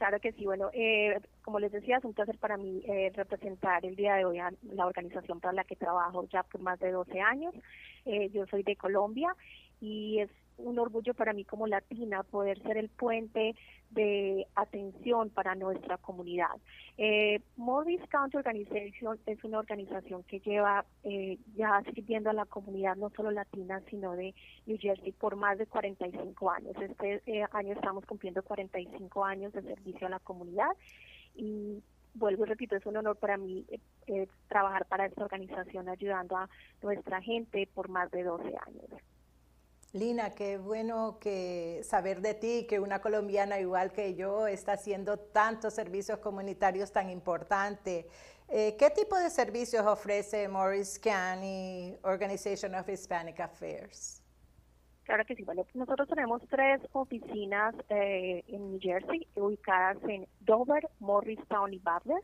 Claro 0.00 0.18
que 0.18 0.32
sí, 0.32 0.46
bueno, 0.46 0.70
eh, 0.72 1.20
como 1.42 1.60
les 1.60 1.72
decía, 1.72 1.98
es 1.98 2.04
un 2.06 2.14
placer 2.14 2.38
para 2.38 2.56
mí 2.56 2.80
eh, 2.86 3.12
representar 3.14 3.84
el 3.84 3.96
día 3.96 4.14
de 4.14 4.24
hoy 4.24 4.38
a 4.38 4.50
la 4.62 4.86
organización 4.86 5.40
para 5.40 5.52
la 5.52 5.64
que 5.64 5.76
trabajo 5.76 6.26
ya 6.32 6.42
por 6.42 6.62
más 6.62 6.80
de 6.80 6.90
12 6.90 7.20
años. 7.20 7.54
Eh, 8.06 8.30
yo 8.30 8.46
soy 8.46 8.62
de 8.62 8.76
Colombia 8.76 9.36
y 9.78 10.20
es 10.20 10.30
un 10.64 10.78
orgullo 10.78 11.14
para 11.14 11.32
mí 11.32 11.44
como 11.44 11.66
latina 11.66 12.22
poder 12.22 12.62
ser 12.62 12.76
el 12.76 12.88
puente 12.88 13.54
de 13.90 14.46
atención 14.54 15.30
para 15.30 15.54
nuestra 15.54 15.96
comunidad. 15.98 16.56
Eh, 16.96 17.40
Morris 17.56 18.00
County 18.08 18.36
Organization 18.36 19.18
es 19.26 19.42
una 19.42 19.58
organización 19.58 20.22
que 20.24 20.40
lleva 20.40 20.84
eh, 21.02 21.38
ya 21.56 21.82
sirviendo 21.94 22.30
a 22.30 22.34
la 22.34 22.46
comunidad 22.46 22.96
no 22.96 23.10
solo 23.10 23.30
latina, 23.30 23.82
sino 23.90 24.12
de 24.12 24.34
New 24.66 24.78
Jersey 24.78 25.12
por 25.12 25.36
más 25.36 25.58
de 25.58 25.66
45 25.66 26.50
años. 26.50 26.76
Este 26.80 27.22
eh, 27.26 27.44
año 27.52 27.72
estamos 27.72 28.04
cumpliendo 28.06 28.42
45 28.42 29.24
años 29.24 29.52
de 29.52 29.62
servicio 29.62 30.06
a 30.06 30.10
la 30.10 30.20
comunidad 30.20 30.70
y 31.34 31.82
vuelvo 32.14 32.44
y 32.44 32.48
repito, 32.48 32.76
es 32.76 32.86
un 32.86 32.96
honor 32.96 33.16
para 33.16 33.36
mí 33.36 33.64
eh, 34.06 34.26
trabajar 34.48 34.86
para 34.86 35.06
esta 35.06 35.24
organización 35.24 35.88
ayudando 35.88 36.36
a 36.36 36.48
nuestra 36.82 37.20
gente 37.22 37.68
por 37.72 37.88
más 37.88 38.10
de 38.10 38.24
12 38.24 38.44
años. 38.66 38.90
Lina, 39.92 40.30
qué 40.30 40.56
bueno 40.56 41.18
que 41.20 41.80
saber 41.82 42.20
de 42.20 42.34
ti, 42.34 42.64
que 42.68 42.78
una 42.78 43.00
colombiana 43.00 43.58
igual 43.58 43.90
que 43.90 44.14
yo 44.14 44.46
está 44.46 44.74
haciendo 44.74 45.18
tantos 45.18 45.74
servicios 45.74 46.20
comunitarios 46.20 46.92
tan 46.92 47.10
importantes. 47.10 48.06
Eh, 48.48 48.76
¿Qué 48.78 48.90
tipo 48.90 49.16
de 49.16 49.28
servicios 49.30 49.84
ofrece 49.84 50.46
Morris 50.46 50.96
County 51.00 51.96
Organization 52.02 52.72
of 52.76 52.88
Hispanic 52.88 53.40
Affairs? 53.40 54.22
Claro 55.02 55.24
que 55.24 55.34
sí. 55.34 55.42
Bueno, 55.42 55.66
nosotros 55.74 56.08
tenemos 56.08 56.40
tres 56.48 56.80
oficinas 56.92 57.74
eh, 57.88 58.44
en 58.46 58.70
New 58.70 58.78
Jersey, 58.80 59.26
ubicadas 59.34 59.96
en 60.04 60.28
Dover, 60.38 60.88
Morristown 61.00 61.74
y 61.74 61.78
Butler. 61.78 62.22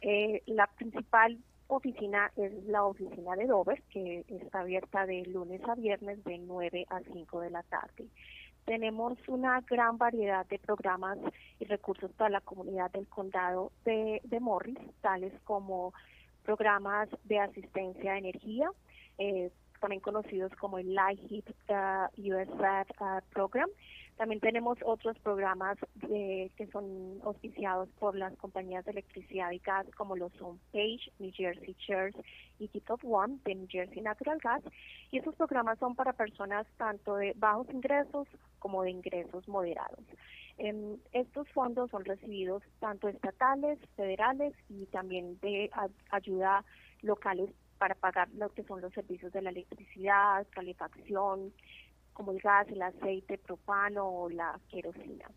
Eh, 0.00 0.42
la 0.46 0.66
principal 0.66 1.38
oficina 1.68 2.30
es 2.36 2.52
la 2.64 2.84
oficina 2.84 3.36
de 3.36 3.46
Dover, 3.46 3.82
que 3.90 4.24
está 4.28 4.60
abierta 4.60 5.06
de 5.06 5.24
lunes 5.26 5.60
a 5.68 5.74
viernes 5.74 6.22
de 6.24 6.38
9 6.38 6.86
a 6.90 7.00
5 7.00 7.40
de 7.40 7.50
la 7.50 7.62
tarde. 7.64 8.06
Tenemos 8.64 9.18
una 9.28 9.60
gran 9.60 9.98
variedad 9.98 10.46
de 10.46 10.58
programas 10.58 11.18
y 11.60 11.64
recursos 11.66 12.10
para 12.12 12.30
la 12.30 12.40
comunidad 12.40 12.90
del 12.92 13.06
condado 13.08 13.72
de, 13.84 14.20
Morris, 14.40 14.78
tales 15.02 15.32
como 15.44 15.92
programas 16.44 17.08
de 17.24 17.40
asistencia 17.40 18.12
a 18.12 18.18
energía, 18.18 18.70
eh, 19.18 19.50
también 19.80 20.00
conocidos 20.00 20.50
como 20.56 20.78
el 20.78 20.94
Light 20.94 21.20
USAID 22.16 22.86
uh, 23.00 23.20
Program. 23.30 23.68
También 24.16 24.40
tenemos 24.40 24.78
otros 24.84 25.18
programas 25.18 25.76
que 26.00 26.68
son 26.72 27.18
auspiciados 27.24 27.88
por 27.98 28.16
las 28.16 28.36
compañías 28.36 28.84
de 28.84 28.92
electricidad 28.92 29.50
y 29.50 29.58
gas, 29.58 29.86
como 29.96 30.14
los 30.14 30.32
son 30.34 30.60
Page, 30.72 31.10
New 31.18 31.32
Jersey 31.34 31.74
Chairs 31.74 32.16
y 32.58 32.70
of 32.88 33.04
One 33.04 33.38
de 33.44 33.56
New 33.56 33.66
Jersey 33.68 34.00
Natural 34.02 34.38
Gas. 34.38 34.62
Y 35.10 35.18
esos 35.18 35.34
programas 35.34 35.78
son 35.78 35.96
para 35.96 36.12
personas 36.12 36.66
tanto 36.76 37.16
de 37.16 37.32
bajos 37.36 37.66
ingresos 37.72 38.28
como 38.60 38.82
de 38.84 38.90
ingresos 38.90 39.48
moderados. 39.48 40.04
Em, 40.58 40.96
estos 41.12 41.48
fondos 41.48 41.90
son 41.90 42.04
recibidos 42.04 42.62
tanto 42.78 43.08
estatales, 43.08 43.78
federales 43.96 44.54
y 44.68 44.86
también 44.86 45.38
de 45.40 45.70
ayuda 46.10 46.64
locales 47.02 47.50
para 47.78 47.96
pagar 47.96 48.28
lo 48.34 48.48
que 48.50 48.62
son 48.62 48.80
los 48.80 48.92
servicios 48.92 49.32
de 49.32 49.42
la 49.42 49.50
electricidad, 49.50 50.46
calefacción, 50.50 51.52
como 52.14 52.32
el 52.32 52.40
gas, 52.40 52.66
el 52.68 52.80
aceite, 52.80 53.38
propano 53.38 54.08
o 54.08 54.30
la 54.30 54.58
querosina. 54.70 55.30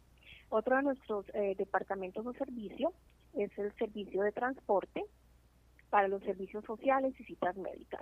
Otro 0.49 0.77
de 0.77 0.83
nuestros 0.83 1.25
eh, 1.33 1.55
departamentos 1.57 2.25
o 2.25 2.33
servicio 2.33 2.93
es 3.33 3.51
el 3.57 3.73
servicio 3.75 4.23
de 4.23 4.31
transporte 4.31 5.03
para 5.89 6.07
los 6.07 6.21
servicios 6.23 6.63
sociales 6.65 7.13
y 7.19 7.23
citas 7.23 7.55
médicas. 7.55 8.01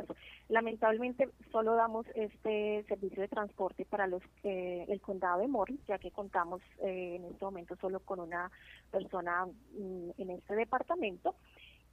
Lamentablemente 0.49 1.29
solo 1.51 1.75
damos 1.75 2.05
este 2.15 2.83
servicio 2.87 3.21
de 3.21 3.27
transporte 3.27 3.85
para 3.85 4.07
los 4.07 4.23
eh, 4.43 4.85
el 4.87 5.01
condado 5.01 5.41
de 5.41 5.47
Morris, 5.47 5.79
ya 5.87 5.97
que 5.99 6.11
contamos 6.11 6.61
eh, 6.79 7.15
en 7.15 7.25
este 7.25 7.45
momento 7.45 7.75
solo 7.77 7.99
con 7.99 8.19
una 8.19 8.51
persona 8.91 9.45
mm, 9.45 10.09
en 10.17 10.29
este 10.31 10.55
departamento 10.55 11.35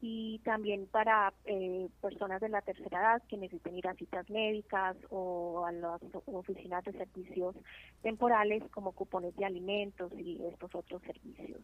y 0.02 0.40
también 0.40 0.86
para 0.88 1.32
eh, 1.44 1.88
personas 2.00 2.40
de 2.40 2.48
la 2.48 2.60
tercera 2.60 3.00
edad 3.00 3.22
que 3.28 3.36
necesiten 3.36 3.78
ir 3.78 3.86
a 3.86 3.94
citas 3.94 4.28
médicas 4.28 4.96
o 5.10 5.64
a 5.64 5.70
las 5.70 6.00
oficinas 6.26 6.84
de 6.84 6.92
servicios 6.92 7.54
temporales 8.02 8.64
como 8.72 8.90
cupones 8.90 9.34
de 9.36 9.44
alimentos 9.44 10.12
y 10.18 10.44
estos 10.44 10.74
otros 10.74 11.02
servicios. 11.02 11.60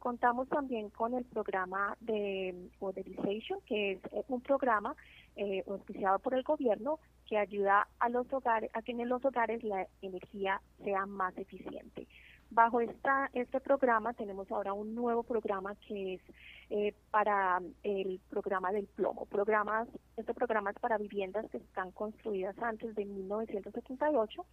Contamos 0.00 0.48
también 0.48 0.90
con 0.90 1.14
el 1.14 1.24
programa 1.26 1.96
de 2.00 2.70
Modernization, 2.80 3.60
que 3.66 3.92
es 3.92 3.98
eh, 4.12 4.24
un 4.26 4.40
programa 4.40 4.96
eh, 5.36 5.62
auspiciado 5.68 6.18
por 6.18 6.34
el 6.34 6.42
gobierno 6.42 6.98
que 7.28 7.38
ayuda 7.38 7.86
a 8.00 8.08
los 8.08 8.26
hogares, 8.32 8.68
a 8.74 8.82
que 8.82 8.92
en 8.92 9.08
los 9.08 9.24
hogares 9.24 9.62
la 9.62 9.86
energía 10.02 10.60
sea 10.82 11.06
más 11.06 11.38
eficiente. 11.38 12.08
Bajo 12.50 12.80
esta, 12.80 13.30
este 13.32 13.60
programa 13.60 14.12
tenemos 14.12 14.50
ahora 14.50 14.72
un 14.72 14.92
nuevo 14.92 15.22
programa 15.22 15.76
que 15.86 16.14
es 16.14 16.20
eh, 16.68 16.94
para 17.12 17.60
el 17.84 18.20
programa 18.28 18.72
del 18.72 18.88
plomo. 18.88 19.26
Programas, 19.26 19.86
este 20.16 20.34
programa 20.34 20.70
es 20.70 20.78
para 20.80 20.98
viviendas 20.98 21.48
que 21.50 21.58
están 21.58 21.92
construidas 21.92 22.58
antes 22.58 22.96
de 22.96 23.04
1978, 23.04 24.44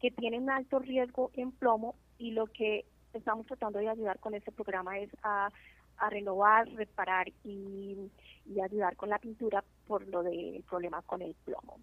que 0.00 0.10
tienen 0.10 0.50
alto 0.50 0.80
riesgo 0.80 1.30
en 1.32 1.52
plomo 1.52 1.94
y 2.18 2.32
lo 2.32 2.46
que 2.46 2.84
estamos 3.14 3.46
tratando 3.46 3.78
de 3.78 3.88
ayudar 3.88 4.18
con 4.18 4.34
este 4.34 4.52
programa 4.52 4.98
es 4.98 5.10
a, 5.22 5.48
renovar, 6.10 6.68
reparar 6.68 7.28
y, 7.44 8.10
y 8.46 8.60
ayudar 8.60 8.96
con 8.96 9.08
la 9.08 9.18
pintura 9.18 9.64
por 9.86 10.06
lo 10.08 10.22
del 10.22 10.62
problema 10.64 11.00
con 11.02 11.22
el 11.22 11.34
plomo. 11.44 11.78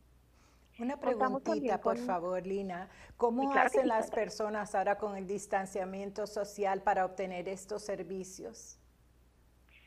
Una 0.80 1.00
preguntita, 1.00 1.82
por 1.82 1.98
favor, 1.98 2.46
Lina. 2.46 2.90
¿Cómo 3.18 3.52
hacen 3.54 3.88
las 3.88 4.12
personas 4.12 4.76
ahora 4.76 4.98
con 4.98 5.18
el 5.18 5.26
distanciamiento 5.26 6.28
social 6.28 6.84
para 6.84 7.06
obtener 7.06 7.50
estos 7.50 7.84
servicios? 7.84 8.80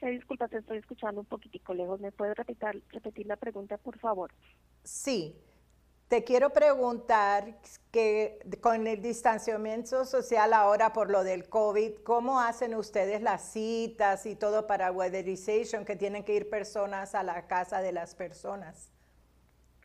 Eh, 0.01 0.11
disculpa, 0.11 0.49
te 0.49 0.59
estoy 0.59 0.79
escuchando 0.79 1.21
un 1.21 1.27
poquitico 1.27 1.75
lejos. 1.75 2.01
¿Me 2.01 2.11
puedes 2.11 2.37
repetir, 2.37 2.83
repetir 2.89 3.27
la 3.27 3.37
pregunta, 3.37 3.77
por 3.79 3.99
favor? 3.99 4.33
Sí. 4.83 5.37
Te 6.09 6.25
quiero 6.25 6.51
preguntar 6.51 7.61
que 7.93 8.41
con 8.61 8.89
el 8.89 9.01
distanciamiento 9.01 10.05
social 10.05 10.53
ahora 10.55 10.93
por 10.93 11.09
lo 11.09 11.23
del 11.23 11.49
COVID, 11.49 11.99
¿cómo 12.03 12.41
hacen 12.41 12.75
ustedes 12.75 13.23
las 13.23 13.53
citas 13.53 14.27
y 14.27 14.35
todo 14.35 14.67
para 14.67 14.91
weatherization, 14.91 15.85
que 15.85 15.95
tienen 15.95 16.25
que 16.25 16.35
ir 16.35 16.51
personas 16.51 17.15
a 17.15 17.23
la 17.23 17.47
casa 17.47 17.81
de 17.81 17.93
las 17.93 18.17
personas? 18.17 18.91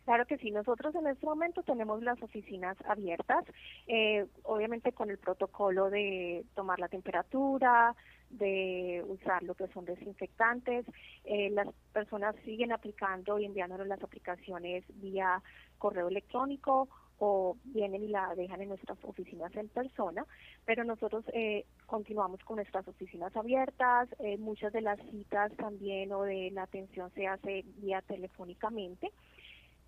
Claro 0.06 0.28
que 0.28 0.38
sí, 0.38 0.52
nosotros 0.52 0.94
en 0.94 1.08
este 1.08 1.26
momento 1.26 1.64
tenemos 1.64 2.04
las 2.04 2.22
oficinas 2.22 2.78
abiertas, 2.88 3.44
eh, 3.88 4.28
obviamente 4.44 4.92
con 4.92 5.10
el 5.10 5.18
protocolo 5.18 5.90
de 5.90 6.46
tomar 6.54 6.78
la 6.80 6.88
temperatura, 6.88 7.96
de 8.30 9.04
usar 9.08 9.42
lo 9.42 9.56
que 9.56 9.68
son 9.70 9.86
desinfectantes. 9.86 10.86
Eh, 11.24 11.50
las 11.50 11.68
personas 11.92 12.36
siguen 12.46 12.72
aplicando 12.72 13.40
y 13.40 13.46
enviándonos 13.46 13.88
las 13.88 14.04
aplicaciones 14.04 14.84
vía 15.02 15.42
correo 15.80 16.08
electrónico 16.08 16.88
o 17.18 17.58
vienen 17.64 18.04
y 18.04 18.10
la 18.10 18.36
dejan 18.36 18.62
en 18.62 18.70
nuestras 18.70 19.04
oficinas 19.06 19.56
en 19.56 19.70
persona, 19.70 20.24
pero 20.66 20.84
nosotros 20.84 21.26
eh, 21.34 21.66
continuamos 21.88 22.44
con 22.44 22.58
nuestras 22.58 22.88
oficinas 22.88 23.36
abiertas, 23.36 24.10
muchas 24.38 24.72
de 24.74 24.82
las 24.82 25.00
citas 25.10 25.52
también 25.56 26.12
o 26.12 26.24
de 26.24 26.52
la 26.52 26.64
atención 26.64 27.10
se 27.16 27.26
hace 27.26 27.64
vía 27.78 28.02
telefónicamente 28.02 29.12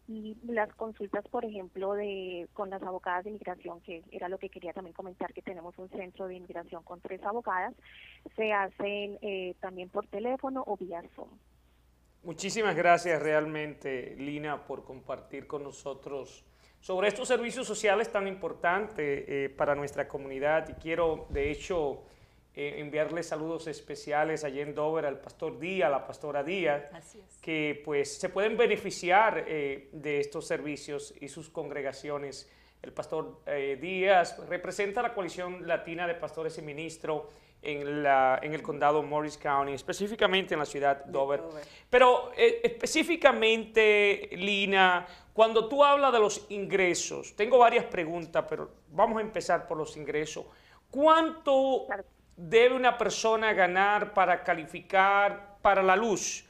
y 0.08 0.38
las 0.46 0.74
consultas, 0.76 1.28
por 1.28 1.44
ejemplo, 1.44 1.94
de 1.94 2.48
con 2.54 2.70
las 2.70 2.82
abogadas 2.82 3.26
de 3.26 3.32
inmigración, 3.32 3.82
que 3.82 4.04
era 4.12 4.30
lo 4.30 4.38
que 4.38 4.50
quería 4.50 4.74
también 4.74 4.94
comentar, 4.94 5.34
que 5.34 5.42
tenemos 5.42 5.78
un 5.78 5.90
centro 5.90 6.28
de 6.28 6.36
inmigración 6.36 6.84
con 6.84 7.02
tres 7.02 7.22
abogadas, 7.24 7.74
se 8.36 8.54
hacen 8.54 9.18
eh, 9.22 9.56
también 9.60 9.90
por 9.90 10.08
teléfono 10.08 10.64
o 10.66 10.78
vía 10.78 11.04
Zoom. 11.16 11.30
Muchísimas 12.24 12.76
gracias 12.76 13.22
realmente, 13.22 14.16
Lina, 14.18 14.66
por 14.66 14.84
compartir 14.84 15.46
con 15.46 15.64
nosotros 15.64 16.46
sobre 16.80 17.10
estos 17.10 17.28
servicios 17.28 17.68
sociales 17.68 18.12
tan 18.12 18.28
importantes 18.28 19.26
eh, 19.28 19.54
para 19.56 19.76
nuestra 19.76 20.08
comunidad 20.08 20.70
y 20.70 20.74
quiero, 20.74 21.28
de 21.30 21.52
hecho, 21.52 22.04
eh, 22.60 22.80
enviarle 22.80 23.22
saludos 23.22 23.68
especiales 23.68 24.44
allí 24.44 24.62
en 24.62 24.74
Dover 24.74 25.06
al 25.06 25.20
pastor 25.20 25.60
Díaz, 25.60 25.90
a 25.90 25.92
la 25.92 26.08
pastora 26.08 26.44
Díaz, 26.44 26.86
que 27.40 27.80
pues 27.86 28.18
se 28.18 28.30
pueden 28.30 28.58
beneficiar 28.58 29.46
eh, 29.48 29.90
de 29.92 30.20
estos 30.20 30.48
servicios 30.48 31.14
y 31.22 31.28
sus 31.28 31.52
congregaciones. 31.52 32.52
El 32.82 32.94
pastor 32.94 33.42
eh, 33.46 33.78
Díaz 33.80 34.40
representa 34.50 35.04
la 35.04 35.14
coalición 35.14 35.68
latina 35.68 36.08
de 36.08 36.16
pastores 36.16 36.58
y 36.58 36.64
ministros 36.64 37.26
en, 37.62 38.02
la, 38.02 38.40
en 38.42 38.56
el 38.56 38.64
condado 38.64 39.04
Morris 39.04 39.38
County, 39.38 39.74
específicamente 39.74 40.56
en 40.56 40.60
la 40.60 40.66
ciudad 40.66 41.06
de 41.06 41.12
Dover. 41.12 41.44
Pero 41.92 42.32
específicamente, 42.36 44.30
Lina, 44.32 45.06
cuando 45.32 45.68
tú 45.70 45.84
hablas 45.84 46.12
de 46.12 46.20
los 46.20 46.48
ingresos, 46.50 47.36
tengo 47.36 47.60
varias 47.60 47.86
preguntas, 47.86 48.46
pero 48.50 48.72
vamos 48.90 49.20
a 49.20 49.22
empezar 49.22 49.68
por 49.68 49.78
los 49.78 49.96
ingresos. 49.96 50.44
¿Cuánto 50.90 51.86
debe 52.38 52.76
una 52.76 52.98
persona 52.98 53.52
ganar 53.52 54.14
para 54.14 54.44
calificar 54.44 55.58
para 55.62 55.82
la 55.84 55.96
luz? 55.96 56.46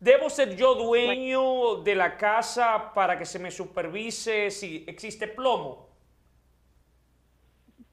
¿Debo 0.00 0.28
ser 0.28 0.54
yo 0.56 0.74
dueño 0.74 1.76
de 1.76 1.94
la 1.94 2.16
casa 2.18 2.92
para 2.92 3.16
que 3.16 3.24
se 3.24 3.38
me 3.38 3.50
supervise 3.50 4.50
si 4.50 4.84
existe 4.86 5.28
plomo? 5.28 5.88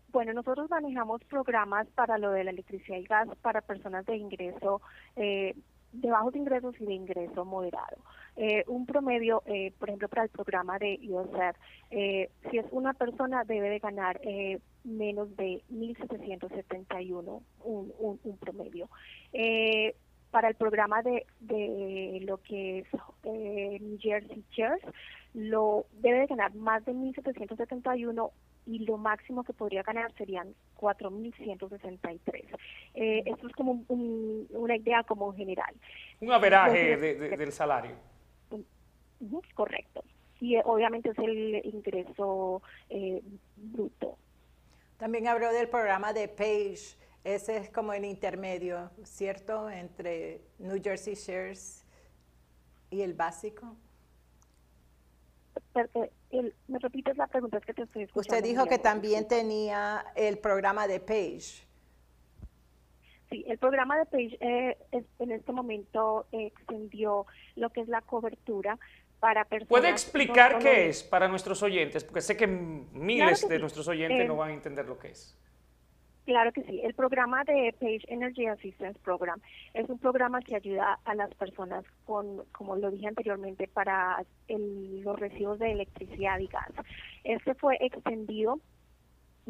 Bueno, 0.10 0.34
nosotros 0.34 0.70
manejamos 0.70 1.24
programas 1.24 1.88
para 1.96 2.18
lo 2.18 2.32
de 2.32 2.44
la 2.44 2.52
electricidad 2.52 2.98
y 2.98 3.04
gas 3.04 3.30
para 3.42 3.62
personas 3.62 4.06
de 4.06 4.18
ingreso, 4.18 4.82
eh, 5.16 5.56
de 5.94 6.12
bajos 6.12 6.36
ingresos 6.36 6.76
y 6.82 6.86
de 6.86 6.94
ingreso 6.94 7.46
moderado. 7.46 7.98
Eh, 8.36 8.64
un 8.68 8.86
promedio, 8.86 9.44
eh, 9.46 9.72
por 9.78 9.90
ejemplo, 9.90 10.10
para 10.10 10.24
el 10.24 10.30
programa 10.30 10.80
de 10.80 11.00
USF, 11.02 11.58
eh, 11.92 12.30
si 12.50 12.58
es 12.58 12.66
una 12.72 12.94
persona 12.94 13.44
debe 13.44 13.70
de 13.70 13.80
ganar 13.80 14.20
eh, 14.24 14.60
menos 14.84 15.36
de 15.36 15.64
1.771, 15.72 17.42
un, 17.64 17.94
un, 18.00 18.20
un 18.24 18.38
promedio. 18.38 18.90
Eh, 19.34 19.96
para 20.32 20.48
el 20.48 20.56
programa 20.56 21.02
de, 21.02 21.26
de 21.42 22.20
lo 22.26 22.38
que 22.38 22.80
es 22.80 22.88
eh, 23.24 23.78
New 23.82 23.98
Jersey 24.00 24.44
Chairs, 24.52 24.82
lo 25.34 25.86
debe 26.00 26.20
de 26.20 26.28
ganar 26.28 26.56
más 26.56 26.84
de 26.86 26.94
1.771 26.94 28.32
y 28.66 28.80
lo 28.80 28.98
máximo 28.98 29.44
que 29.44 29.54
podría 29.54 29.84
ganar 29.84 30.14
serían 30.18 30.54
4.163. 30.78 32.46
Eh, 32.94 33.24
esto 33.26 33.48
es 33.48 33.54
como 33.54 33.84
un, 33.88 34.48
una 34.52 34.76
idea 34.76 35.04
como 35.04 35.34
general. 35.34 35.74
Un 36.20 36.32
averaje 36.32 36.98
de, 36.98 37.16
del 37.38 37.52
salario. 37.52 37.96
correcto. 39.54 40.04
y 40.40 40.56
eh, 40.56 40.62
obviamente 40.66 41.10
es 41.10 41.18
el 41.18 41.62
ingreso 41.66 42.62
eh, 42.90 43.22
bruto. 43.56 44.18
También 45.02 45.28
habló 45.28 45.52
del 45.52 45.68
programa 45.68 46.14
de 46.14 46.28
PAGE, 46.28 46.96
ese 47.24 47.58
es 47.58 47.72
como 47.72 47.92
el 47.92 48.06
intermedio, 48.06 48.92
¿cierto? 49.04 49.68
Entre 49.68 50.42
New 50.60 50.80
Jersey 50.80 51.16
Shares 51.16 51.88
y 52.92 53.02
el 53.02 53.16
básico. 53.16 53.76
Eh, 55.74 56.54
¿Me 56.68 56.78
repites 56.78 57.18
la 57.18 57.26
pregunta? 57.26 57.58
Es 57.58 57.66
que 57.66 57.74
te 57.74 57.82
estoy 57.82 58.04
escuchando. 58.04 58.38
Usted 58.38 58.48
dijo 58.48 58.68
que 58.68 58.78
también 58.78 59.28
tenía 59.28 60.06
el 60.14 60.38
programa 60.38 60.86
de 60.86 61.00
PAGE. 61.00 61.66
Sí, 63.32 63.44
el 63.48 63.58
programa 63.58 63.98
de 63.98 64.06
PAGE 64.06 64.38
eh, 64.40 64.78
en 65.18 65.32
este 65.32 65.52
momento 65.52 66.28
extendió 66.32 67.26
lo 67.56 67.72
que 67.72 67.82
es 67.82 67.88
la 67.88 68.02
cobertura 68.02 68.78
para 69.22 69.46
personas. 69.46 69.70
¿Puede 69.70 69.90
explicar 69.90 70.60
qué 70.60 70.90
es 70.90 71.04
para 71.04 71.28
nuestros 71.30 71.64
oyentes? 71.64 72.04
Porque 72.04 72.22
sé 72.22 72.36
que 72.36 72.48
miles 72.48 73.48
de 73.48 73.60
nuestros 73.60 73.88
oyentes 73.88 74.28
no 74.28 74.34
eh, 74.34 74.38
van 74.38 74.50
a 74.50 74.54
entender 74.54 74.86
lo 74.86 74.98
que 74.98 75.10
es. 75.10 75.38
Claro 76.26 76.52
que 76.52 76.64
sí. 76.64 76.82
El 76.84 76.94
programa 76.96 77.44
de 77.44 77.74
Page 77.80 78.02
Energy 78.08 78.48
Assistance 78.48 79.00
Program 79.04 79.40
es 79.74 79.88
un 79.90 80.00
programa 80.00 80.42
que 80.42 80.56
ayuda 80.56 81.00
a 81.06 81.16
las 81.16 81.34
personas 81.36 81.86
con, 82.06 82.44
como 82.52 82.76
lo 82.76 82.90
dije 82.90 83.08
anteriormente, 83.08 83.68
para 83.68 84.24
los 84.48 85.20
recibos 85.20 85.60
de 85.60 85.72
electricidad 85.72 86.40
y 86.40 86.48
gas. 86.48 86.72
Este 87.24 87.54
fue 87.54 87.78
extendido 87.80 88.60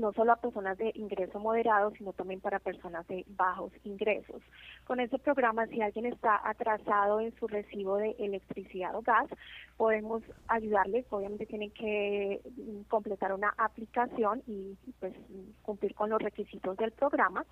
no 0.01 0.11
solo 0.13 0.33
a 0.33 0.35
personas 0.37 0.77
de 0.79 0.91
ingreso 0.95 1.39
moderado, 1.39 1.91
sino 1.91 2.11
también 2.11 2.41
para 2.41 2.59
personas 2.59 3.07
de 3.07 3.23
bajos 3.29 3.71
ingresos. 3.83 4.41
Con 4.85 4.99
este 4.99 5.19
programa, 5.19 5.67
si 5.67 5.81
alguien 5.81 6.07
está 6.07 6.41
atrasado 6.43 7.21
en 7.21 7.33
su 7.35 7.47
recibo 7.47 7.97
de 7.97 8.15
electricidad 8.19 8.95
o 8.95 9.01
gas, 9.01 9.27
podemos 9.77 10.23
ayudarles. 10.47 11.05
Obviamente 11.11 11.45
tienen 11.45 11.71
que 11.71 12.41
mm, 12.57 12.81
completar 12.89 13.31
una 13.33 13.53
aplicación 13.57 14.41
y 14.47 14.75
pues 14.99 15.13
cumplir 15.61 15.93
con 15.93 16.09
los 16.09 16.21
requisitos 16.21 16.75
del 16.77 16.91
programa. 16.91 17.45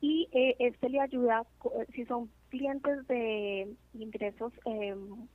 Y 0.00 0.28
eh, 0.32 0.56
este 0.58 0.88
le 0.88 1.00
ayuda, 1.00 1.44
eh, 1.64 1.86
si 1.94 2.04
son 2.06 2.30
clientes 2.48 3.06
de 3.06 3.72
ingresos 3.94 4.52
em, 4.64 5.28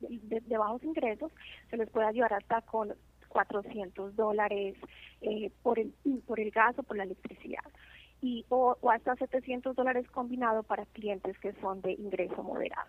de, 0.00 0.58
bajos 0.58 0.82
ingresos, 0.82 1.30
se 1.70 1.76
les 1.76 1.88
puede 1.90 2.06
ayudar 2.06 2.34
hasta 2.34 2.62
con 2.62 2.94
400 3.36 4.16
dólares 4.16 4.76
eh, 5.20 5.50
por, 5.62 5.78
el, 5.78 5.92
por 6.26 6.40
el 6.40 6.50
gas 6.50 6.78
o 6.78 6.82
por 6.82 6.96
la 6.96 7.02
electricidad. 7.02 7.64
Y, 8.22 8.46
o, 8.48 8.78
hasta 8.90 9.14
700 9.14 9.76
dólares 9.76 10.06
combinado 10.10 10.62
para 10.62 10.86
clientes 10.86 11.38
que 11.38 11.52
son 11.60 11.82
de 11.82 11.92
ingreso 11.92 12.42
moderado. 12.42 12.88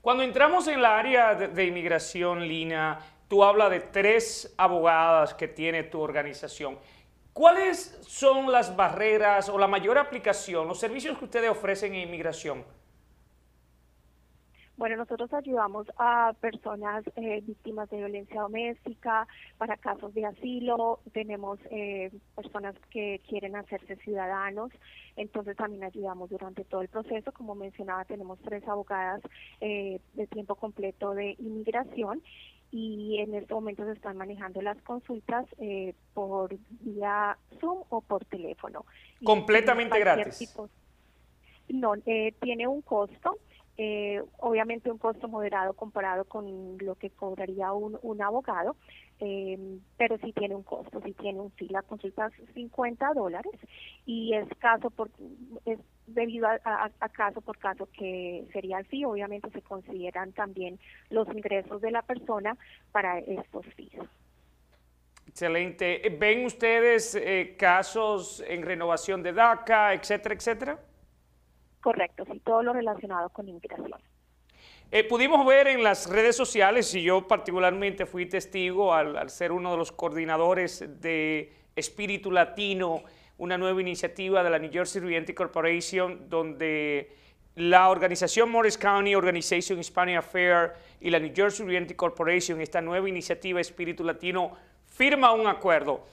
Cuando 0.00 0.22
entramos 0.22 0.66
en 0.66 0.80
la 0.80 0.98
área 0.98 1.34
de, 1.34 1.66
inmigración, 1.66 2.48
Lina, 2.48 3.00
tú 3.28 3.44
hablas 3.44 3.70
de 3.70 3.80
tres 3.80 4.54
abogadas 4.56 5.34
que 5.34 5.46
tiene 5.46 5.82
tu 5.82 6.00
organización. 6.00 6.78
¿Cuáles 7.34 7.98
son 8.08 8.50
las 8.50 8.74
barreras 8.74 9.50
o 9.50 9.58
la 9.58 9.68
mayor 9.68 9.98
aplicación, 9.98 10.68
los 10.68 10.80
servicios 10.80 11.18
que 11.18 11.26
ustedes 11.26 11.50
ofrecen 11.50 11.94
en 11.94 12.08
inmigración? 12.08 12.64
Bueno, 14.80 14.96
nosotros 14.96 15.30
ayudamos 15.34 15.86
a 15.98 16.32
personas 16.40 17.04
eh, 17.14 17.42
víctimas 17.46 17.90
de 17.90 17.98
violencia 17.98 18.40
doméstica, 18.40 19.28
para 19.58 19.76
casos 19.76 20.14
de 20.14 20.24
asilo, 20.24 21.00
tenemos 21.12 21.58
eh, 21.70 22.10
personas 22.34 22.74
que 22.88 23.20
quieren 23.28 23.56
hacerse 23.56 23.96
ciudadanos, 23.96 24.72
entonces 25.16 25.54
también 25.58 25.84
ayudamos 25.84 26.30
durante 26.30 26.64
todo 26.64 26.80
el 26.80 26.88
proceso. 26.88 27.30
Como 27.32 27.54
mencionaba, 27.54 28.06
tenemos 28.06 28.38
tres 28.38 28.66
abogadas 28.66 29.20
eh, 29.60 30.00
de 30.14 30.26
tiempo 30.28 30.54
completo 30.54 31.12
de 31.12 31.36
inmigración 31.38 32.22
y 32.70 33.18
en 33.18 33.34
este 33.34 33.52
momento 33.52 33.84
se 33.84 33.92
están 33.92 34.16
manejando 34.16 34.62
las 34.62 34.80
consultas 34.80 35.44
por 36.14 36.56
vía 36.80 37.36
Zoom 37.60 37.82
o 37.90 38.00
por 38.00 38.24
teléfono. 38.24 38.86
Completamente 39.22 40.00
gratis. 40.00 40.56
no, 41.68 41.92
tiene 42.40 42.66
un 42.66 42.80
costo 42.80 43.36
eh, 43.82 44.22
obviamente 44.36 44.90
un 44.90 44.98
costo 44.98 45.26
moderado 45.26 45.72
comparado 45.72 46.26
con 46.26 46.76
lo 46.80 46.96
que 46.96 47.08
cobraría 47.08 47.72
un, 47.72 47.98
un 48.02 48.20
abogado, 48.20 48.76
eh, 49.20 49.78
pero 49.96 50.18
sí 50.18 50.34
tiene 50.34 50.54
un 50.54 50.64
costo, 50.64 51.00
sí 51.02 51.14
tiene 51.14 51.40
un 51.40 51.50
fee, 51.52 51.70
la 51.70 51.80
consulta 51.80 52.30
50 52.52 53.14
dólares 53.14 53.54
y 54.04 54.34
es 54.34 54.46
caso 54.58 54.90
por, 54.90 55.08
es 55.64 55.78
debido 56.06 56.46
a, 56.46 56.90
caso 57.12 57.40
por 57.40 57.56
caso 57.56 57.88
que 57.90 58.46
sería 58.52 58.80
el 58.80 58.84
fee, 58.84 59.06
obviamente 59.06 59.48
se 59.50 59.62
consideran 59.62 60.32
también 60.32 60.78
los 61.08 61.26
ingresos 61.28 61.80
de 61.80 61.90
la 61.90 62.02
persona 62.02 62.58
para 62.92 63.18
estos 63.20 63.64
fees. 63.76 63.98
Excelente. 65.26 66.02
¿Ven 66.20 66.44
ustedes 66.44 67.14
eh, 67.14 67.54
casos 67.58 68.44
en 68.46 68.60
renovación 68.60 69.22
de 69.22 69.32
DACA, 69.32 69.94
etcétera, 69.94 70.34
etcétera? 70.34 70.89
Correcto, 71.80 72.24
sí, 72.30 72.40
todo 72.40 72.62
lo 72.62 72.72
relacionado 72.72 73.30
con 73.30 73.48
inmigración. 73.48 74.00
Eh, 74.92 75.04
pudimos 75.04 75.46
ver 75.46 75.68
en 75.68 75.84
las 75.84 76.08
redes 76.10 76.36
sociales, 76.36 76.92
y 76.94 77.02
yo 77.02 77.28
particularmente 77.28 78.06
fui 78.06 78.26
testigo 78.26 78.92
al, 78.92 79.30
ser 79.30 79.52
uno 79.52 79.70
de 79.70 79.76
los 79.76 79.92
coordinadores 79.92 81.00
de 81.00 81.52
Espíritu 81.76 82.30
Latino, 82.32 83.04
una 83.38 83.56
nueva 83.56 83.80
iniciativa 83.80 84.42
de 84.42 84.50
la 84.50 84.58
New 84.58 84.70
Jersey 84.70 85.00
Realty 85.00 85.32
Corporation, 85.32 86.28
donde 86.28 87.12
la 87.54 87.88
organización 87.88 88.50
Morris 88.50 88.76
County 88.76 89.14
Organization 89.14 89.78
Hispanic 89.78 90.18
Affair 90.18 90.72
y 91.00 91.08
la 91.08 91.20
New 91.20 91.32
Jersey 91.34 91.64
Realty 91.64 91.94
Corporation, 91.94 92.60
esta 92.60 92.80
nueva 92.80 93.08
iniciativa 93.08 93.60
Espíritu 93.60 94.02
Latino, 94.02 94.56
firma 94.86 95.32
un 95.32 95.46
acuerdo. 95.46 96.04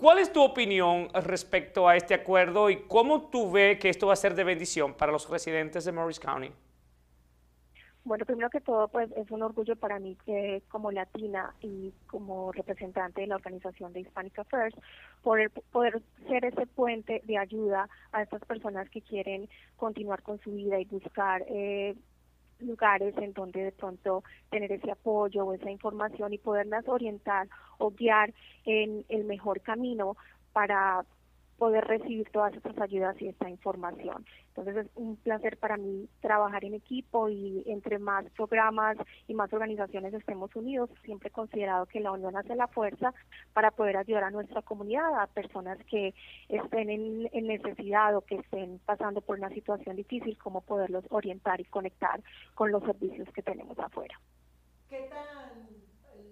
¿Cuál 0.00 0.18
es 0.18 0.32
tu 0.32 0.42
opinión 0.42 1.08
respecto 1.12 1.86
a 1.86 1.94
este 1.94 2.14
acuerdo 2.14 2.70
y 2.70 2.76
cómo 2.84 3.28
tú 3.28 3.50
ves 3.52 3.78
que 3.78 3.90
esto 3.90 4.06
va 4.06 4.14
a 4.14 4.16
ser 4.16 4.34
de 4.34 4.44
bendición 4.44 4.94
para 4.94 5.12
los 5.12 5.28
residentes 5.28 5.84
de 5.84 5.92
Morris 5.92 6.18
County? 6.18 6.50
Bueno, 8.04 8.24
primero 8.24 8.48
que 8.48 8.62
todo, 8.62 8.88
pues 8.88 9.10
es 9.14 9.30
un 9.30 9.42
orgullo 9.42 9.76
para 9.76 9.98
mí 9.98 10.16
que 10.24 10.62
como 10.70 10.90
latina 10.90 11.54
y 11.60 11.92
como 12.06 12.50
representante 12.50 13.20
de 13.20 13.26
la 13.26 13.36
organización 13.36 13.92
de 13.92 14.00
Hispanic 14.00 14.38
Affairs, 14.38 14.74
poder, 15.22 15.50
poder 15.70 16.00
ser 16.28 16.46
ese 16.46 16.66
puente 16.66 17.20
de 17.26 17.36
ayuda 17.36 17.86
a 18.12 18.22
estas 18.22 18.42
personas 18.46 18.88
que 18.88 19.02
quieren 19.02 19.50
continuar 19.76 20.22
con 20.22 20.40
su 20.40 20.52
vida 20.52 20.80
y 20.80 20.86
buscar 20.86 21.44
eh, 21.46 21.94
lugares 22.62 23.14
en 23.18 23.32
donde 23.32 23.64
de 23.64 23.72
pronto 23.72 24.22
tener 24.50 24.72
ese 24.72 24.90
apoyo 24.90 25.44
o 25.44 25.54
esa 25.54 25.70
información 25.70 26.32
y 26.32 26.38
poderlas 26.38 26.88
orientar 26.88 27.48
o 27.78 27.90
guiar 27.90 28.32
en 28.64 29.04
el 29.08 29.24
mejor 29.24 29.60
camino 29.60 30.16
para 30.52 31.04
poder 31.60 31.84
recibir 31.84 32.26
todas 32.30 32.54
estas 32.54 32.78
ayudas 32.78 33.20
y 33.20 33.28
esta 33.28 33.50
información. 33.50 34.24
Entonces 34.48 34.76
es 34.78 34.86
un 34.94 35.16
placer 35.16 35.58
para 35.58 35.76
mí 35.76 36.08
trabajar 36.22 36.64
en 36.64 36.72
equipo 36.72 37.28
y 37.28 37.62
entre 37.66 37.98
más 37.98 38.24
programas 38.30 38.96
y 39.28 39.34
más 39.34 39.52
organizaciones 39.52 40.14
estemos 40.14 40.56
unidos, 40.56 40.88
siempre 41.04 41.28
he 41.28 41.32
considerado 41.32 41.84
que 41.84 42.00
la 42.00 42.12
unión 42.12 42.34
hace 42.34 42.56
la 42.56 42.66
fuerza 42.66 43.12
para 43.52 43.72
poder 43.72 43.98
ayudar 43.98 44.24
a 44.24 44.30
nuestra 44.30 44.62
comunidad, 44.62 45.20
a 45.20 45.26
personas 45.26 45.76
que 45.84 46.14
estén 46.48 46.88
en, 46.88 47.28
en 47.30 47.46
necesidad 47.46 48.16
o 48.16 48.22
que 48.22 48.36
estén 48.36 48.78
pasando 48.86 49.20
por 49.20 49.36
una 49.36 49.50
situación 49.50 49.96
difícil, 49.96 50.38
cómo 50.38 50.62
poderlos 50.62 51.04
orientar 51.10 51.60
y 51.60 51.66
conectar 51.66 52.22
con 52.54 52.72
los 52.72 52.82
servicios 52.84 53.28
que 53.34 53.42
tenemos 53.42 53.78
afuera. 53.78 54.18
¿Qué 54.88 55.10
tan 55.10 55.68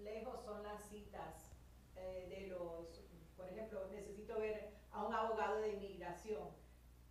lejos 0.04 0.42
son 0.46 0.62
las 0.62 0.88
citas 0.88 1.52
eh, 1.96 2.26
de 2.30 2.46
los, 2.46 3.04
por 3.36 3.46
ejemplo, 3.46 3.80
necesito 3.92 4.40
ver 4.40 4.78
a 4.98 5.06
un 5.06 5.14
abogado 5.14 5.60
de 5.60 5.74
inmigración, 5.74 6.48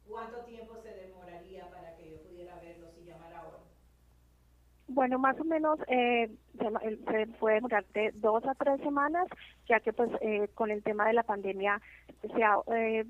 ¿cuánto 0.07 0.39
tiempo 0.41 0.75
se 0.83 0.93
demoraría 0.93 1.69
para 1.69 1.95
que 1.95 2.11
yo 2.11 2.17
pudiera 2.21 2.59
verlo 2.59 2.87
si 2.91 3.05
llamara 3.05 3.39
ahora? 3.39 3.59
Bueno, 4.89 5.19
más 5.19 5.39
o 5.39 5.43
menos 5.43 5.79
eh, 5.87 6.29
se, 6.57 7.27
puede 7.39 7.55
demorar 7.55 7.85
de 7.93 8.11
dos 8.15 8.43
a 8.45 8.55
tres 8.55 8.79
semanas, 8.81 9.27
ya 9.67 9.79
que 9.79 9.93
pues 9.93 10.09
eh, 10.21 10.49
con 10.53 10.71
el 10.71 10.83
tema 10.83 11.07
de 11.07 11.13
la 11.13 11.23
pandemia 11.23 11.81
se 12.21 12.43
ha 12.43 12.57
eh, 12.75 13.05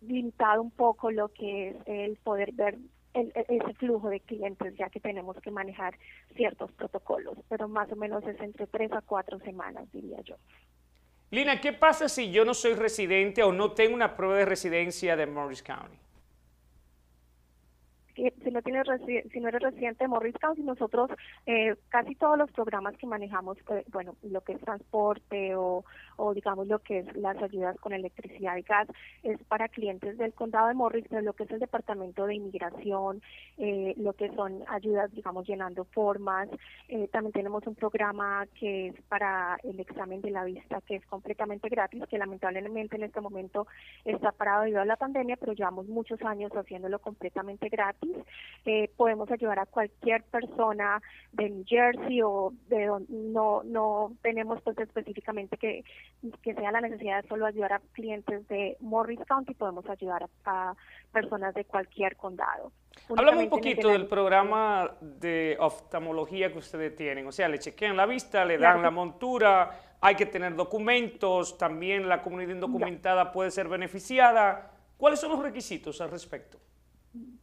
limitado 0.00 0.62
un 0.62 0.70
poco 0.70 1.10
lo 1.10 1.28
que 1.28 1.70
es 1.70 1.76
el 1.86 2.16
poder 2.16 2.52
ver 2.52 2.78
ese 3.14 3.74
flujo 3.74 4.10
de 4.10 4.20
clientes, 4.20 4.74
ya 4.76 4.90
que 4.90 5.00
tenemos 5.00 5.36
que 5.40 5.50
manejar 5.50 5.94
ciertos 6.34 6.70
protocolos, 6.72 7.38
pero 7.48 7.66
más 7.66 7.90
o 7.90 7.96
menos 7.96 8.22
es 8.24 8.38
entre 8.40 8.66
tres 8.66 8.92
a 8.92 9.00
cuatro 9.00 9.38
semanas, 9.38 9.90
diría 9.90 10.20
yo. 10.20 10.36
Lina, 11.30 11.60
¿qué 11.60 11.72
pasa 11.72 12.08
si 12.08 12.30
yo 12.30 12.44
no 12.44 12.54
soy 12.54 12.74
residente 12.74 13.42
o 13.42 13.52
no 13.52 13.72
tengo 13.72 13.94
una 13.94 14.16
prueba 14.16 14.36
de 14.36 14.44
residencia 14.44 15.16
de 15.16 15.26
Morris 15.26 15.62
County? 15.62 15.98
Si 18.16 18.50
no 18.50 18.62
tienes 18.62 18.86
si 19.32 19.40
no 19.40 19.48
eres 19.48 19.62
residente 19.62 20.04
de 20.04 20.08
Morris 20.08 20.34
County, 20.40 20.62
nosotros 20.62 21.10
eh, 21.44 21.76
casi 21.88 22.14
todos 22.14 22.38
los 22.38 22.50
programas 22.52 22.96
que 22.96 23.06
manejamos, 23.06 23.58
eh, 23.70 23.84
bueno, 23.92 24.16
lo 24.22 24.40
que 24.40 24.54
es 24.54 24.60
transporte 24.60 25.54
o, 25.54 25.84
o 26.16 26.34
digamos 26.34 26.66
lo 26.66 26.78
que 26.78 27.00
es 27.00 27.16
las 27.16 27.36
ayudas 27.42 27.78
con 27.80 27.92
electricidad 27.92 28.56
y 28.56 28.62
gas, 28.62 28.88
es 29.22 29.38
para 29.44 29.68
clientes 29.68 30.16
del 30.16 30.32
condado 30.32 30.68
de 30.68 30.74
Morris, 30.74 31.04
pero 31.08 31.22
lo 31.22 31.34
que 31.34 31.44
es 31.44 31.50
el 31.50 31.60
departamento 31.60 32.26
de 32.26 32.34
inmigración, 32.34 33.20
eh, 33.58 33.94
lo 33.98 34.14
que 34.14 34.34
son 34.34 34.64
ayudas, 34.68 35.12
digamos, 35.12 35.46
llenando 35.46 35.84
formas. 35.84 36.48
también 37.12 37.32
tenemos 37.32 37.66
un 37.66 37.74
programa 37.74 38.46
que 38.58 38.88
es 38.88 39.02
para 39.08 39.58
el 39.62 39.78
examen 39.80 40.20
de 40.22 40.30
la 40.30 40.44
vista, 40.44 40.80
que 40.80 40.96
es 40.96 41.06
completamente 41.06 41.68
gratis, 41.68 42.04
que 42.08 42.18
lamentablemente 42.18 42.96
en 42.96 43.02
este 43.02 43.20
momento 43.20 43.66
está 44.04 44.32
parado 44.32 44.62
debido 44.62 44.80
a 44.80 44.84
la 44.84 44.96
pandemia, 44.96 45.36
pero 45.36 45.52
llevamos 45.52 45.86
muchos 45.86 46.20
años 46.22 46.50
haciéndolo 46.52 46.98
completamente 46.98 47.68
gratis. 47.68 48.05
Eh, 48.68 48.90
podemos 48.96 49.30
ayudar 49.30 49.60
a 49.60 49.66
cualquier 49.66 50.24
persona 50.24 51.00
de 51.30 51.50
New 51.50 51.64
Jersey 51.64 52.20
o 52.20 52.52
de 52.66 52.90
no, 53.08 53.62
no 53.62 54.12
tenemos 54.22 54.60
pues 54.62 54.76
específicamente 54.78 55.56
que, 55.56 55.84
que 56.42 56.52
sea 56.52 56.72
la 56.72 56.80
necesidad 56.80 57.22
de 57.22 57.28
solo 57.28 57.46
ayudar 57.46 57.74
a 57.74 57.80
clientes 57.92 58.46
de 58.48 58.76
Morris 58.80 59.20
County, 59.28 59.54
podemos 59.54 59.88
ayudar 59.88 60.28
a, 60.46 60.74
personas 61.12 61.54
de 61.54 61.64
cualquier 61.64 62.16
condado. 62.16 62.72
Háblame 63.16 63.44
un 63.44 63.50
poquito 63.50 63.88
del 63.88 64.06
programa 64.06 64.96
de 65.00 65.56
oftalmología 65.60 66.50
que 66.50 66.58
ustedes 66.58 66.96
tienen, 66.96 67.24
o 67.24 67.30
sea, 67.30 67.48
le 67.48 67.60
chequean 67.60 67.96
la 67.96 68.06
vista, 68.06 68.44
le 68.44 68.58
dan 68.58 68.82
la 68.82 68.90
montura, 68.90 69.78
hay 70.00 70.16
que 70.16 70.26
tener 70.26 70.56
documentos, 70.56 71.56
también 71.56 72.08
la 72.08 72.20
comunidad 72.20 72.54
indocumentada 72.54 73.30
puede 73.30 73.52
ser 73.52 73.68
beneficiada. 73.68 74.72
¿Cuáles 74.96 75.20
son 75.20 75.30
los 75.30 75.40
requisitos 75.40 76.00
al 76.00 76.10
respecto? 76.10 76.65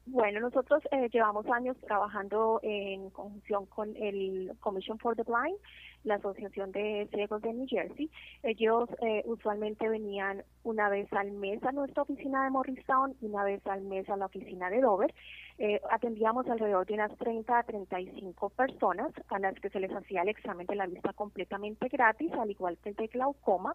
Bueno, 0.05 0.41
nosotros 0.41 0.83
eh, 0.91 1.07
llevamos 1.13 1.45
años 1.47 1.77
trabajando 1.87 2.59
en 2.61 3.09
conjunción 3.11 3.65
con 3.67 3.95
el 3.95 4.51
Commission 4.59 4.99
for 4.99 5.15
the 5.15 5.23
Blind, 5.23 5.57
la 6.03 6.15
Asociación 6.15 6.73
de 6.73 7.07
Ciegos 7.13 7.41
de 7.41 7.53
New 7.53 7.65
Jersey. 7.69 8.11
Ellos 8.43 8.89
eh, 9.01 9.23
usualmente 9.25 9.87
venían 9.87 10.43
una 10.63 10.89
vez 10.89 11.11
al 11.13 11.31
mes 11.31 11.63
a 11.63 11.71
nuestra 11.71 12.03
oficina 12.03 12.43
de 12.43 12.49
Morristown 12.49 13.15
una 13.21 13.45
vez 13.45 13.65
al 13.65 13.81
mes 13.83 14.09
a 14.09 14.17
la 14.17 14.25
oficina 14.25 14.69
de 14.69 14.81
Dover. 14.81 15.13
Eh, 15.57 15.79
atendíamos 15.89 16.49
alrededor 16.49 16.85
de 16.85 16.95
unas 16.95 17.17
30 17.17 17.59
a 17.59 17.63
35 17.63 18.49
personas 18.49 19.13
a 19.29 19.39
las 19.39 19.55
que 19.55 19.69
se 19.69 19.79
les 19.79 19.91
hacía 19.91 20.23
el 20.23 20.29
examen 20.29 20.67
de 20.67 20.75
la 20.75 20.85
vista 20.85 21.13
completamente 21.13 21.87
gratis, 21.87 22.33
al 22.33 22.51
igual 22.51 22.77
que 22.83 22.89
el 22.89 22.95
de 22.95 23.07
glaucoma 23.07 23.73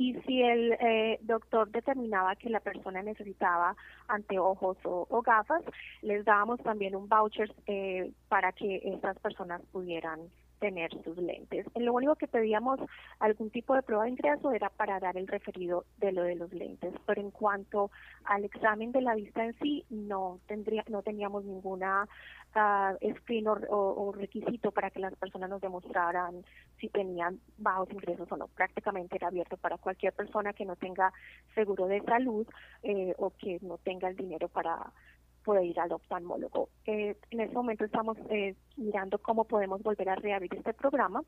y 0.00 0.14
si 0.26 0.40
el 0.42 0.72
eh, 0.80 1.18
doctor 1.20 1.70
determinaba 1.70 2.34
que 2.34 2.48
la 2.48 2.60
persona 2.60 3.02
necesitaba 3.02 3.76
anteojos 4.08 4.78
o, 4.84 5.20
gafas, 5.20 5.62
les 6.00 6.24
dábamos 6.24 6.58
también 6.62 6.96
un 6.96 7.06
voucher 7.06 7.54
eh, 7.66 8.10
para 8.30 8.50
que 8.52 8.80
estas 8.82 9.18
personas 9.18 9.60
pudieran 9.70 10.20
tener 10.60 10.90
sus 11.02 11.16
lentes. 11.16 11.66
Lo 11.74 11.92
único 11.94 12.14
que 12.14 12.28
pedíamos 12.28 12.78
algún 13.18 13.50
tipo 13.50 13.74
de 13.74 13.82
prueba 13.82 14.04
de 14.04 14.10
ingreso 14.10 14.52
era 14.52 14.68
para 14.68 15.00
dar 15.00 15.16
el 15.16 15.26
referido 15.26 15.84
de 15.96 16.12
lo 16.12 16.22
de 16.22 16.36
los 16.36 16.52
lentes, 16.52 16.94
pero 17.06 17.20
en 17.20 17.30
cuanto 17.30 17.90
al 18.24 18.44
examen 18.44 18.92
de 18.92 19.00
la 19.00 19.14
vista 19.14 19.44
en 19.44 19.58
sí, 19.58 19.84
no 19.90 20.38
tendría, 20.46 20.84
no 20.88 21.02
teníamos 21.02 21.44
ninguna 21.44 22.06
uh, 22.54 23.14
screen 23.16 23.46
o, 23.48 24.12
requisito 24.12 24.70
para 24.70 24.90
que 24.90 25.00
las 25.00 25.16
personas 25.16 25.48
nos 25.48 25.60
demostraran 25.60 26.44
si 26.78 26.88
tenían 26.88 27.40
bajos 27.58 27.90
ingresos 27.90 28.30
o 28.30 28.36
no. 28.36 28.48
Prácticamente 28.48 29.16
era 29.16 29.28
abierto 29.28 29.56
para 29.56 29.78
cualquier 29.78 30.12
persona 30.12 30.52
que 30.52 30.64
no 30.64 30.76
tenga 30.76 31.12
seguro 31.54 31.86
de 31.86 32.02
salud 32.02 32.46
eh, 32.82 33.14
o 33.18 33.30
que 33.30 33.58
no 33.62 33.78
tenga 33.78 34.08
el 34.08 34.16
dinero 34.16 34.48
para 34.48 34.92
puede 35.40 35.64
ir 35.64 35.78
al 35.80 35.92
oftalmólogo. 35.92 36.68
Eh, 36.86 37.16
en 37.30 37.40
este 37.40 37.54
momento 37.54 37.84
estamos 37.84 38.16
eh, 38.30 38.54
mirando 38.76 39.18
cómo 39.18 39.44
podemos 39.44 39.82
volver 39.82 40.08
a 40.08 40.14
reabrir 40.14 40.54
este 40.54 40.74
programa, 40.74 41.22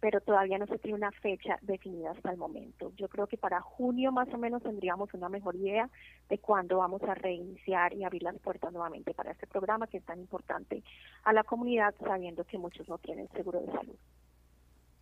pero 0.00 0.20
todavía 0.20 0.58
no 0.58 0.66
se 0.66 0.78
tiene 0.78 0.96
una 0.96 1.12
fecha 1.12 1.58
definida 1.62 2.12
hasta 2.12 2.30
el 2.30 2.38
momento. 2.38 2.92
Yo 2.96 3.08
creo 3.08 3.26
que 3.26 3.36
para 3.36 3.60
junio 3.60 4.12
más 4.12 4.32
o 4.32 4.38
menos 4.38 4.62
tendríamos 4.62 5.12
una 5.14 5.28
mejor 5.28 5.56
idea 5.56 5.88
de 6.28 6.38
cuándo 6.38 6.78
vamos 6.78 7.02
a 7.02 7.14
reiniciar 7.14 7.92
y 7.92 8.04
abrir 8.04 8.22
las 8.22 8.38
puertas 8.38 8.72
nuevamente 8.72 9.12
para 9.14 9.32
este 9.32 9.46
programa 9.46 9.86
que 9.86 9.98
es 9.98 10.04
tan 10.04 10.18
importante 10.18 10.82
a 11.24 11.32
la 11.32 11.44
comunidad, 11.44 11.94
sabiendo 12.02 12.44
que 12.44 12.58
muchos 12.58 12.88
no 12.88 12.98
tienen 12.98 13.28
seguro 13.28 13.60
de 13.60 13.72
salud. 13.72 13.96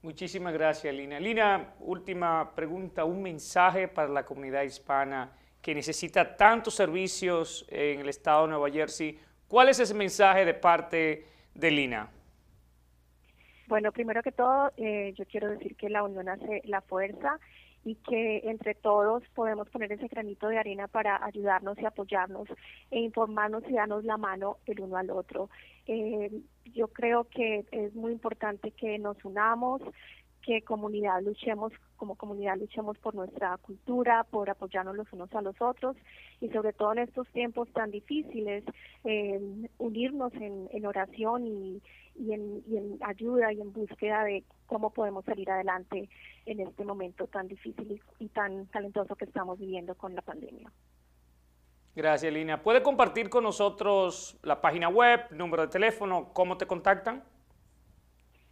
Muchísimas 0.02 0.52
gracias, 0.52 0.94
Lina. 0.94 1.18
Lina, 1.18 1.74
última 1.80 2.54
pregunta, 2.54 3.04
un 3.04 3.22
mensaje 3.22 3.88
para 3.88 4.08
la 4.08 4.24
comunidad 4.24 4.62
hispana 4.62 5.32
que 5.60 5.74
necesita 5.74 6.36
tantos 6.36 6.74
servicios 6.74 7.66
en 7.68 8.00
el 8.00 8.08
estado 8.08 8.42
de 8.42 8.48
Nueva 8.50 8.70
Jersey. 8.70 9.18
¿Cuál 9.46 9.68
es 9.68 9.80
ese 9.80 9.94
mensaje 9.94 10.44
de 10.44 10.54
parte 10.54 11.26
de 11.54 11.70
Lina? 11.70 12.10
Bueno, 13.66 13.92
primero 13.92 14.22
que 14.22 14.32
todo, 14.32 14.72
eh, 14.76 15.12
yo 15.16 15.26
quiero 15.26 15.50
decir 15.50 15.76
que 15.76 15.90
la 15.90 16.02
unión 16.02 16.28
hace 16.28 16.62
la 16.64 16.80
fuerza 16.80 17.38
y 17.84 17.96
que 17.96 18.38
entre 18.44 18.74
todos 18.74 19.22
podemos 19.34 19.68
poner 19.68 19.92
ese 19.92 20.08
granito 20.08 20.48
de 20.48 20.58
arena 20.58 20.88
para 20.88 21.24
ayudarnos 21.24 21.78
y 21.78 21.84
apoyarnos 21.84 22.48
e 22.90 23.00
informarnos 23.00 23.62
y 23.68 23.74
darnos 23.74 24.04
la 24.04 24.16
mano 24.16 24.58
el 24.66 24.80
uno 24.80 24.96
al 24.96 25.10
otro. 25.10 25.48
Eh, 25.86 26.30
yo 26.74 26.88
creo 26.88 27.24
que 27.24 27.64
es 27.70 27.94
muy 27.94 28.12
importante 28.12 28.72
que 28.72 28.98
nos 28.98 29.22
unamos, 29.24 29.82
que 30.48 30.62
comunidad 30.62 31.20
luchemos, 31.20 31.74
como 31.98 32.14
comunidad 32.14 32.56
luchemos 32.56 32.96
por 32.96 33.14
nuestra 33.14 33.58
cultura, 33.58 34.24
por 34.24 34.48
apoyarnos 34.48 34.96
los 34.96 35.12
unos 35.12 35.30
a 35.34 35.42
los 35.42 35.60
otros 35.60 35.94
y 36.40 36.48
sobre 36.48 36.72
todo 36.72 36.92
en 36.92 37.00
estos 37.00 37.28
tiempos 37.34 37.68
tan 37.74 37.90
difíciles, 37.90 38.64
eh, 39.04 39.38
unirnos 39.76 40.32
en, 40.32 40.86
oración 40.86 41.46
y, 41.46 41.82
en, 42.32 42.62
y 42.66 42.98
ayuda 43.02 43.52
y 43.52 43.60
en 43.60 43.74
búsqueda 43.74 44.24
de 44.24 44.42
cómo 44.64 44.88
podemos 44.88 45.22
salir 45.26 45.50
adelante 45.50 46.08
en 46.46 46.60
este 46.60 46.82
momento 46.82 47.26
tan 47.26 47.46
difícil 47.46 48.00
y, 48.18 48.28
tan 48.28 48.68
talentoso 48.68 49.16
que 49.16 49.26
estamos 49.26 49.58
viviendo 49.58 49.96
con 49.96 50.14
la 50.14 50.22
pandemia. 50.22 50.72
Gracias, 51.94 52.32
Lina. 52.32 52.62
¿Puede 52.62 52.82
compartir 52.82 53.28
con 53.28 53.44
nosotros 53.44 54.38
la 54.42 54.62
página 54.62 54.88
web, 54.88 55.30
número 55.30 55.64
de 55.64 55.68
teléfono, 55.68 56.30
cómo 56.32 56.56
te 56.56 56.66
contactan? 56.66 57.22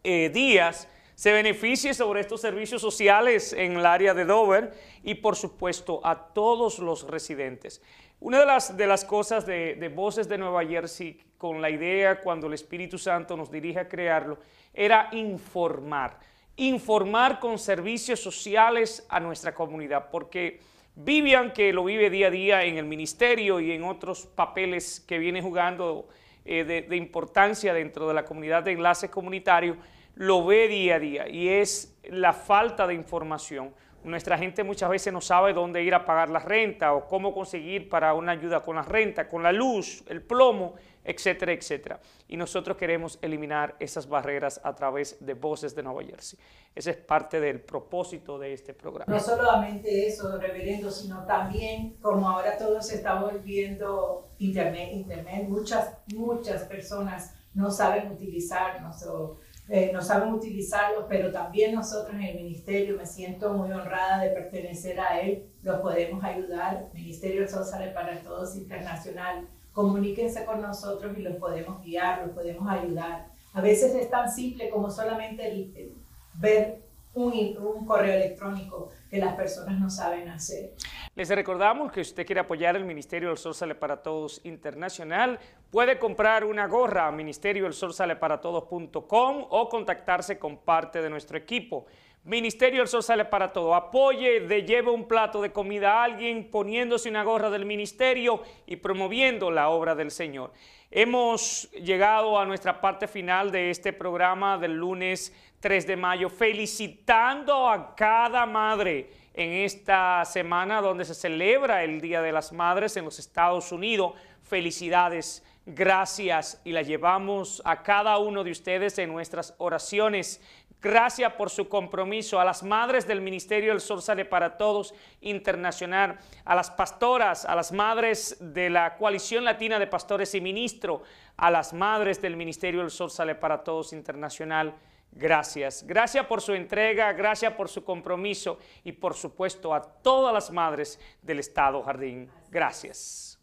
eh, 0.06 0.30
Díaz 0.34 0.88
se 1.14 1.34
beneficie 1.34 1.94
sobre 1.94 2.22
estos 2.22 2.40
servicios 2.40 2.82
sociales 2.82 3.52
en 3.52 3.74
el 3.74 3.86
área 3.86 4.14
de 4.14 4.24
Dover 4.24 4.72
y 5.04 5.16
por 5.16 5.36
supuesto 5.36 6.00
a 6.02 6.32
todos 6.34 6.80
los 6.80 7.06
residentes. 7.06 7.82
Una 8.22 8.40
de 8.40 8.46
las, 8.46 8.78
de 8.78 8.88
las 8.88 9.04
cosas 9.04 9.46
de, 9.46 9.76
de 9.76 9.90
Voces 9.90 10.30
de 10.30 10.38
Nueva 10.38 10.66
Jersey, 10.66 11.20
con 11.40 11.62
la 11.62 11.70
idea 11.70 12.20
cuando 12.20 12.48
el 12.48 12.54
Espíritu 12.54 12.98
Santo 12.98 13.36
nos 13.38 13.50
dirige 13.50 13.80
a 13.80 13.88
crearlo, 13.88 14.38
era 14.74 15.08
informar, 15.14 16.20
informar 16.58 17.40
con 17.40 17.58
servicios 17.58 18.20
sociales 18.20 19.08
a 19.10 19.22
nuestra 19.22 19.56
comunidad, 19.56 20.10
porque 20.12 20.60
Vivian, 20.96 21.54
que 21.54 21.72
lo 21.72 21.86
vive 21.86 22.10
día 22.10 22.28
a 22.28 22.30
día 22.30 22.64
en 22.66 22.78
el 22.78 22.84
ministerio 22.84 23.62
y 23.62 23.72
en 23.72 23.86
otros 23.86 24.26
papeles 24.26 25.00
que 25.00 25.18
viene 25.18 25.42
jugando 25.42 26.10
eh, 26.44 26.66
de, 26.66 26.82
de 26.82 26.98
importancia 26.98 27.74
dentro 27.74 28.10
de 28.10 28.14
la 28.14 28.26
comunidad 28.26 28.64
de 28.64 28.74
enlace 28.74 29.10
comunitario, 29.10 29.78
lo 30.16 30.46
ve 30.46 30.68
día 30.68 30.96
a 30.96 31.00
día 31.00 31.30
y 31.30 31.48
es 31.48 31.98
la 32.04 32.34
falta 32.34 32.86
de 32.86 32.96
información. 32.96 33.74
Nuestra 34.04 34.38
gente 34.38 34.64
muchas 34.64 34.90
veces 34.90 35.12
no 35.12 35.20
sabe 35.20 35.54
dónde 35.54 35.84
ir 35.84 35.94
a 35.94 36.06
pagar 36.06 36.30
la 36.30 36.40
renta 36.40 36.94
o 36.94 37.06
cómo 37.08 37.34
conseguir 37.34 37.90
para 37.90 38.14
una 38.14 38.32
ayuda 38.32 38.62
con 38.62 38.78
la 38.78 38.82
renta, 38.82 39.28
con 39.28 39.44
la 39.44 39.52
luz, 39.52 40.04
el 40.08 40.22
plomo, 40.22 40.76
etcétera, 41.04 41.52
etcétera. 41.52 42.00
Y 42.28 42.38
nosotros 42.38 42.78
queremos 42.78 43.20
eliminar 43.22 43.76
esas 43.80 44.08
barreras 44.08 44.62
a 44.64 44.74
través 44.74 45.18
de 45.20 45.34
Voces 45.34 45.76
de 45.76 45.84
Nueva 45.84 46.04
Jersey. 46.04 46.40
Ese 46.74 46.92
es 46.92 46.98
parte 46.98 47.40
del 47.40 47.60
propósito 47.60 48.40
de 48.40 48.54
este 48.54 48.74
programa. 48.74 49.12
No 49.12 49.20
solamente 49.20 50.08
eso, 50.08 50.38
reverendo, 50.38 50.92
sino 50.92 51.26
también 51.26 51.98
como 52.02 52.30
ahora 52.30 52.58
todo 52.58 52.82
se 52.82 52.96
está 52.96 53.20
volviendo 53.22 54.30
internet, 54.38 54.92
internet, 54.94 55.50
muchas, 55.50 55.98
muchas 56.14 56.64
personas 56.64 57.34
no 57.54 57.72
saben 57.72 58.12
utilizarnos 58.12 59.04
o 59.08 59.40
eh, 59.72 59.92
no 59.94 60.02
saben 60.02 60.34
utilizarlo, 60.34 61.08
pero 61.08 61.32
también 61.32 61.76
nosotros 61.76 62.16
en 62.16 62.24
el 62.24 62.36
ministerio, 62.38 62.98
me 62.98 63.06
siento 63.06 63.54
muy 63.54 63.72
honrada 63.72 64.24
de 64.24 64.32
pertenecer 64.32 65.00
a 65.00 65.20
él, 65.20 65.46
los 65.62 65.80
podemos 65.80 66.24
ayudar. 66.24 66.90
Ministerio 66.94 67.48
Sol 67.48 67.64
Sale 67.64 67.92
para 67.92 68.20
Todos 68.22 68.56
Internacional, 68.56 69.48
comuníquense 69.72 70.44
con 70.44 70.62
nosotros 70.62 71.16
y 71.16 71.22
los 71.22 71.36
podemos 71.36 71.84
guiar, 71.84 72.26
los 72.26 72.32
podemos 72.32 72.68
ayudar. 72.68 73.28
A 73.54 73.62
veces 73.62 73.94
es 73.94 74.10
tan 74.10 74.32
simple 74.32 74.72
como 74.72 74.90
solamente 74.90 75.92
ver 76.40 76.82
un, 77.14 77.34
un 77.34 77.86
correo 77.86 78.16
electrónico 78.16 78.90
que 79.10 79.18
las 79.18 79.36
personas 79.36 79.80
no 79.80 79.90
saben 79.90 80.30
hacer. 80.30 80.74
Les 81.16 81.30
recordamos 81.30 81.92
que 81.92 82.04
si 82.04 82.12
usted 82.12 82.26
quiere 82.26 82.42
apoyar 82.42 82.76
el 82.76 82.86
Ministerio 82.86 83.30
del 83.30 83.38
Sol 83.38 83.56
Sale 83.56 83.76
para 83.76 84.04
Todos 84.04 84.42
Internacional, 84.44 85.40
puede 85.72 85.98
comprar 85.98 86.46
una 86.46 86.68
gorra 86.68 87.08
a 87.08 87.12
ministerio 87.12 87.64
del 87.64 87.74
Sol 87.74 87.94
Sale 87.94 88.16
para 88.16 88.40
Todos.com 88.40 89.48
o 89.50 89.70
contactarse 89.70 90.38
con 90.38 90.58
parte 90.58 91.02
de 91.02 91.10
nuestro 91.10 91.38
equipo. 91.38 91.88
Ministerio 92.26 92.80
del 92.80 92.88
Sol 92.88 93.02
Sale 93.02 93.26
para 93.26 93.54
Todo. 93.54 93.74
Apoye, 93.74 94.42
de 94.42 94.64
lleve 94.64 94.92
un 94.92 95.08
plato 95.08 95.42
de 95.42 95.52
comida 95.52 95.94
a 95.94 96.04
alguien 96.04 96.52
poniéndose 96.52 97.10
una 97.10 97.24
gorra 97.24 97.50
del 97.50 97.66
ministerio 97.66 98.44
y 98.68 98.76
promoviendo 98.76 99.50
la 99.50 99.70
obra 99.70 99.96
del 99.96 100.12
Señor. 100.12 100.52
Hemos 100.92 101.72
llegado 101.72 102.38
a 102.38 102.46
nuestra 102.46 102.82
parte 102.82 103.08
final 103.08 103.52
de 103.52 103.70
este 103.70 103.94
programa 103.94 104.58
del 104.58 104.74
lunes 104.74 105.34
3 105.60 105.88
de 105.88 105.98
mayo, 105.98 106.30
felicitando 106.30 107.70
a 107.70 107.96
cada 107.96 108.46
madre 108.46 109.12
en 109.34 109.52
esta 109.52 110.24
semana 110.26 110.82
donde 110.82 111.06
se 111.06 111.14
celebra 111.14 111.84
el 111.84 112.02
Día 112.02 112.22
de 112.22 112.32
las 112.32 112.52
Madres 112.52 112.98
en 112.98 113.06
los 113.06 113.20
Estados 113.20 113.72
Unidos. 113.72 114.14
Felicidades, 114.44 115.44
gracias 115.66 116.62
y 116.64 116.72
la 116.72 116.82
llevamos 116.82 117.62
a 117.66 117.84
cada 117.84 118.18
uno 118.18 118.44
de 118.44 118.52
ustedes 118.52 118.98
en 119.00 119.12
nuestras 119.12 119.54
oraciones. 119.58 120.42
Gracias 120.82 121.34
por 121.34 121.50
su 121.50 121.68
compromiso 121.68 122.40
a 122.40 122.46
las 122.46 122.64
madres 122.64 123.06
del 123.06 123.20
Ministerio 123.20 123.72
del 123.72 123.82
Sol 123.82 124.02
Sale 124.02 124.24
para 124.24 124.58
Todos 124.58 124.94
Internacional, 125.20 126.18
a 126.46 126.56
las 126.56 126.72
pastoras, 126.72 127.44
a 127.44 127.54
las 127.54 127.74
madres 127.74 128.38
de 128.40 128.70
la 128.70 128.96
Coalición 128.96 129.44
Latina 129.44 129.78
de 129.78 129.88
Pastores 129.88 130.34
y 130.36 130.40
Ministros, 130.40 131.02
a 131.36 131.52
las 131.52 131.74
madres 131.74 132.22
del 132.22 132.38
Ministerio 132.38 132.80
del 132.80 132.92
Sol 132.92 133.12
Sale 133.12 133.36
para 133.36 133.62
Todos 133.62 133.92
Internacional. 133.92 134.74
Gracias. 135.12 135.84
Gracias 135.86 136.26
por 136.26 136.42
su 136.42 136.54
entrega, 136.54 137.12
gracias 137.14 137.54
por 137.54 137.68
su 137.68 137.84
compromiso 137.84 138.60
y 138.84 138.92
por 138.92 139.14
supuesto 139.16 139.74
a 139.74 139.82
todas 139.82 140.34
las 140.34 140.52
madres 140.52 141.00
del 141.22 141.40
Estado 141.40 141.84
Jardín. 141.84 142.30
Gracias. 142.50 143.40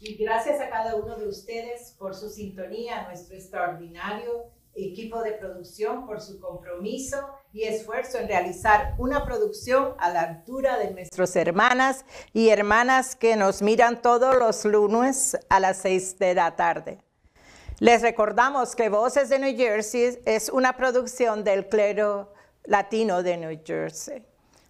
Y 0.00 0.14
gracias 0.14 0.60
a 0.60 0.70
cada 0.70 0.96
uno 0.96 1.16
de 1.16 1.28
ustedes 1.28 1.94
por 1.98 2.14
su 2.14 2.30
sintonía, 2.30 3.04
nuestro 3.06 3.36
extraordinario 3.36 4.50
equipo 4.74 5.22
de 5.22 5.32
producción 5.32 6.06
por 6.06 6.20
su 6.20 6.40
compromiso 6.40 7.28
y 7.52 7.64
esfuerzo 7.64 8.18
en 8.18 8.28
realizar 8.28 8.94
una 8.98 9.24
producción 9.24 9.94
a 9.98 10.10
la 10.10 10.22
altura 10.22 10.78
de 10.78 10.92
nuestras 10.92 11.34
hermanas 11.36 12.04
y 12.32 12.48
hermanas 12.48 13.16
que 13.16 13.36
nos 13.36 13.62
miran 13.62 14.00
todos 14.00 14.36
los 14.36 14.64
lunes 14.64 15.36
a 15.48 15.60
las 15.60 15.78
seis 15.78 16.18
de 16.18 16.34
la 16.34 16.54
tarde. 16.56 16.98
Les 17.80 18.02
recordamos 18.02 18.76
que 18.76 18.90
Voces 18.90 19.30
de 19.30 19.38
New 19.38 19.56
Jersey 19.56 20.20
es 20.26 20.50
una 20.50 20.76
producción 20.76 21.42
del 21.42 21.66
clero 21.66 22.30
latino 22.64 23.22
de 23.22 23.38
New 23.38 23.58
Jersey. 23.64 24.22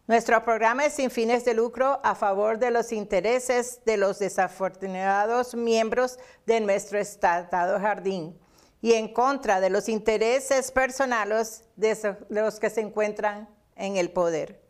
Nuestro 0.07 0.41
programa 0.45 0.87
es 0.87 0.93
sin 0.93 1.11
fines 1.11 1.45
de 1.45 1.55
lucro 1.55 1.99
a 2.05 2.15
favor 2.15 2.61
de 2.61 2.71
los 2.71 2.93
intereses 2.93 3.81
de 3.85 3.97
los 3.97 4.21
desafortunados 4.21 5.57
miembros 5.57 6.21
de 6.47 6.61
nuestro 6.61 7.01
Estado 7.01 7.81
Jardín 7.81 8.39
y 8.81 8.93
en 8.93 9.13
contra 9.13 9.61
de 9.61 9.71
los 9.71 9.89
intereses 9.89 10.71
personales 10.71 11.65
de 11.75 12.17
los 12.29 12.61
que 12.61 12.71
se 12.71 12.81
encuentran 12.81 13.49
en 13.75 13.97
el 13.97 14.13
poder. 14.13 14.63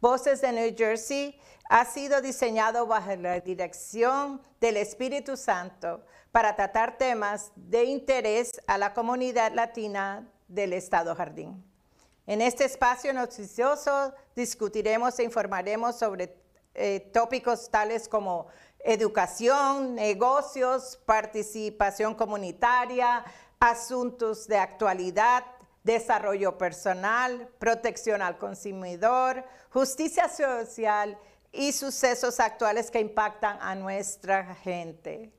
Voces 0.00 0.40
de 0.40 0.50
New 0.50 0.74
Jersey 0.76 1.40
ha 1.68 1.84
sido 1.84 2.20
diseñado 2.20 2.88
bajo 2.88 3.14
la 3.14 3.38
dirección 3.38 4.42
del 4.60 4.76
Espíritu 4.76 5.36
Santo 5.36 6.02
para 6.36 6.54
tratar 6.54 6.98
temas 6.98 7.50
de 7.56 7.84
interés 7.84 8.60
a 8.66 8.76
la 8.76 8.92
comunidad 8.92 9.54
latina 9.54 10.30
del 10.48 10.74
Estado 10.74 11.14
Jardín. 11.14 11.64
En 12.26 12.42
este 12.42 12.66
espacio 12.66 13.14
noticioso 13.14 14.12
discutiremos 14.34 15.18
e 15.18 15.22
informaremos 15.22 15.98
sobre 15.98 16.36
eh, 16.74 17.00
tópicos 17.14 17.70
tales 17.70 18.06
como 18.06 18.48
educación, 18.80 19.94
negocios, 19.94 21.00
participación 21.06 22.14
comunitaria, 22.14 23.24
asuntos 23.58 24.46
de 24.46 24.58
actualidad, 24.58 25.42
desarrollo 25.84 26.58
personal, 26.58 27.48
protección 27.58 28.20
al 28.20 28.36
consumidor, 28.36 29.42
justicia 29.70 30.28
social 30.28 31.18
y 31.50 31.72
sucesos 31.72 32.40
actuales 32.40 32.90
que 32.90 33.00
impactan 33.00 33.56
a 33.62 33.74
nuestra 33.74 34.54
gente. 34.56 35.32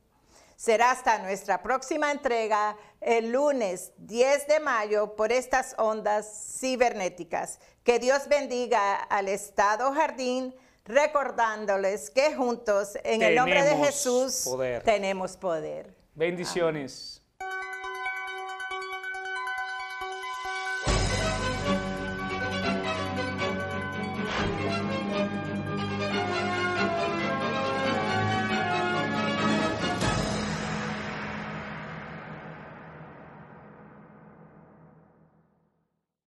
Será 0.58 0.90
hasta 0.90 1.20
nuestra 1.20 1.62
próxima 1.62 2.10
entrega 2.10 2.76
el 3.00 3.30
lunes 3.30 3.92
10 3.98 4.48
de 4.48 4.58
mayo 4.58 5.14
por 5.14 5.30
estas 5.30 5.76
ondas 5.78 6.58
cibernéticas. 6.58 7.60
Que 7.84 8.00
Dios 8.00 8.26
bendiga 8.28 8.96
al 8.96 9.28
Estado 9.28 9.92
Jardín, 9.92 10.52
recordándoles 10.84 12.10
que 12.10 12.34
juntos, 12.34 12.98
en 13.04 13.22
el 13.22 13.36
nombre 13.36 13.62
de 13.62 13.76
Jesús, 13.76 14.48
tenemos 14.84 15.36
poder. 15.36 15.94
Bendiciones. 16.16 17.22